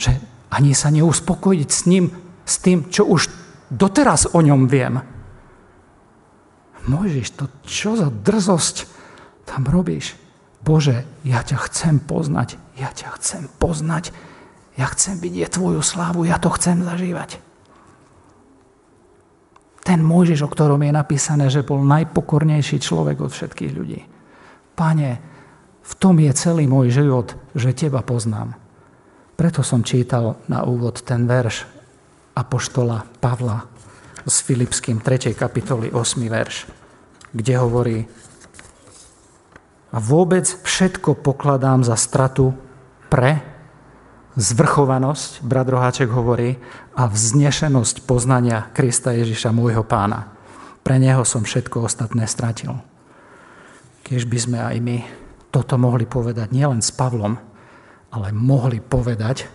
Že 0.00 0.16
ani 0.48 0.72
sa 0.72 0.88
neuspokojiť 0.88 1.68
s 1.68 1.82
ním, 1.84 2.08
s 2.48 2.64
tým, 2.64 2.88
čo 2.88 3.04
už 3.04 3.28
doteraz 3.68 4.32
o 4.32 4.40
ňom 4.40 4.64
viem. 4.64 5.04
Môžeš 6.88 7.36
to 7.36 7.44
čo 7.68 7.92
za 7.92 8.08
drzosť 8.08 8.88
tam 9.44 9.68
robíš? 9.68 10.16
Bože, 10.64 11.04
ja 11.28 11.44
ťa 11.44 11.60
chcem 11.68 12.00
poznať, 12.00 12.56
ja 12.80 12.88
ťa 12.88 13.20
chcem 13.20 13.52
poznať, 13.60 14.16
ja 14.80 14.88
chcem 14.88 15.20
vidieť 15.20 15.60
Tvoju 15.60 15.84
slávu, 15.84 16.24
ja 16.24 16.40
to 16.40 16.48
chcem 16.56 16.80
zažívať. 16.80 17.47
Ten 19.88 20.04
Mojžiš, 20.04 20.44
o 20.44 20.52
ktorom 20.52 20.84
je 20.84 20.92
napísané, 20.92 21.48
že 21.48 21.64
bol 21.64 21.80
najpokornejší 21.80 22.76
človek 22.76 23.24
od 23.24 23.32
všetkých 23.32 23.72
ľudí. 23.72 24.04
Pane, 24.76 25.10
v 25.80 25.92
tom 25.96 26.20
je 26.20 26.28
celý 26.36 26.68
môj 26.68 26.92
život, 26.92 27.32
že 27.56 27.72
Teba 27.72 28.04
poznám. 28.04 28.52
Preto 29.32 29.64
som 29.64 29.80
čítal 29.80 30.36
na 30.44 30.68
úvod 30.68 31.00
ten 31.00 31.24
verš 31.24 31.64
Apoštola 32.36 33.08
Pavla 33.16 33.64
s 34.28 34.44
Filipským 34.44 35.00
3. 35.00 35.32
kapitoly 35.32 35.88
8. 35.88 36.20
verš, 36.28 36.68
kde 37.32 37.54
hovorí 37.56 37.98
a 39.88 39.96
vôbec 39.96 40.44
všetko 40.44 41.24
pokladám 41.24 41.80
za 41.80 41.96
stratu 41.96 42.52
pre 43.08 43.57
zvrchovanosť, 44.38 45.42
brat 45.42 45.66
Roháček 45.66 46.06
hovorí, 46.14 46.54
a 46.94 47.10
vznešenosť 47.10 48.06
poznania 48.06 48.70
Krista 48.70 49.10
Ježiša, 49.10 49.50
môjho 49.50 49.82
pána. 49.82 50.30
Pre 50.86 50.94
neho 50.94 51.26
som 51.26 51.42
všetko 51.42 51.90
ostatné 51.90 52.30
stratil. 52.30 52.78
Keď 54.06 54.22
by 54.30 54.38
sme 54.38 54.58
aj 54.62 54.76
my 54.78 54.96
toto 55.50 55.74
mohli 55.74 56.06
povedať 56.06 56.54
nielen 56.54 56.78
s 56.78 56.94
Pavlom, 56.94 57.34
ale 58.14 58.28
mohli 58.30 58.78
povedať 58.78 59.50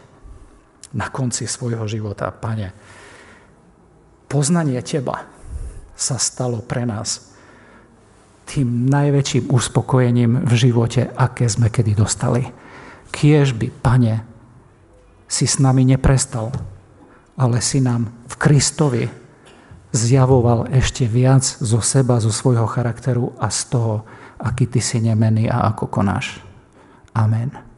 na 0.93 1.09
konci 1.09 1.47
svojho 1.47 1.87
života, 1.87 2.29
pane, 2.29 2.75
poznanie 4.27 4.77
teba 4.83 5.25
sa 5.95 6.19
stalo 6.19 6.61
pre 6.61 6.85
nás 6.85 7.33
tým 8.43 8.91
najväčším 8.91 9.47
uspokojením 9.47 10.43
v 10.43 10.53
živote, 10.59 11.07
aké 11.15 11.47
sme 11.47 11.71
kedy 11.71 11.95
dostali. 11.95 12.43
Kiež 13.09 13.55
by, 13.55 13.71
pane, 13.79 14.32
si 15.33 15.49
s 15.49 15.57
nami 15.57 15.81
neprestal, 15.81 16.53
ale 17.33 17.57
si 17.57 17.81
nám 17.81 18.13
v 18.29 18.35
Kristovi 18.37 19.03
zjavoval 19.89 20.69
ešte 20.69 21.09
viac 21.09 21.41
zo 21.41 21.81
seba, 21.81 22.21
zo 22.21 22.29
svojho 22.29 22.69
charakteru 22.69 23.33
a 23.41 23.49
z 23.49 23.73
toho, 23.73 24.05
aký 24.37 24.69
ty 24.69 24.77
si 24.77 25.01
nemený 25.01 25.49
a 25.49 25.73
ako 25.73 25.89
konáš. 25.89 26.37
Amen. 27.17 27.72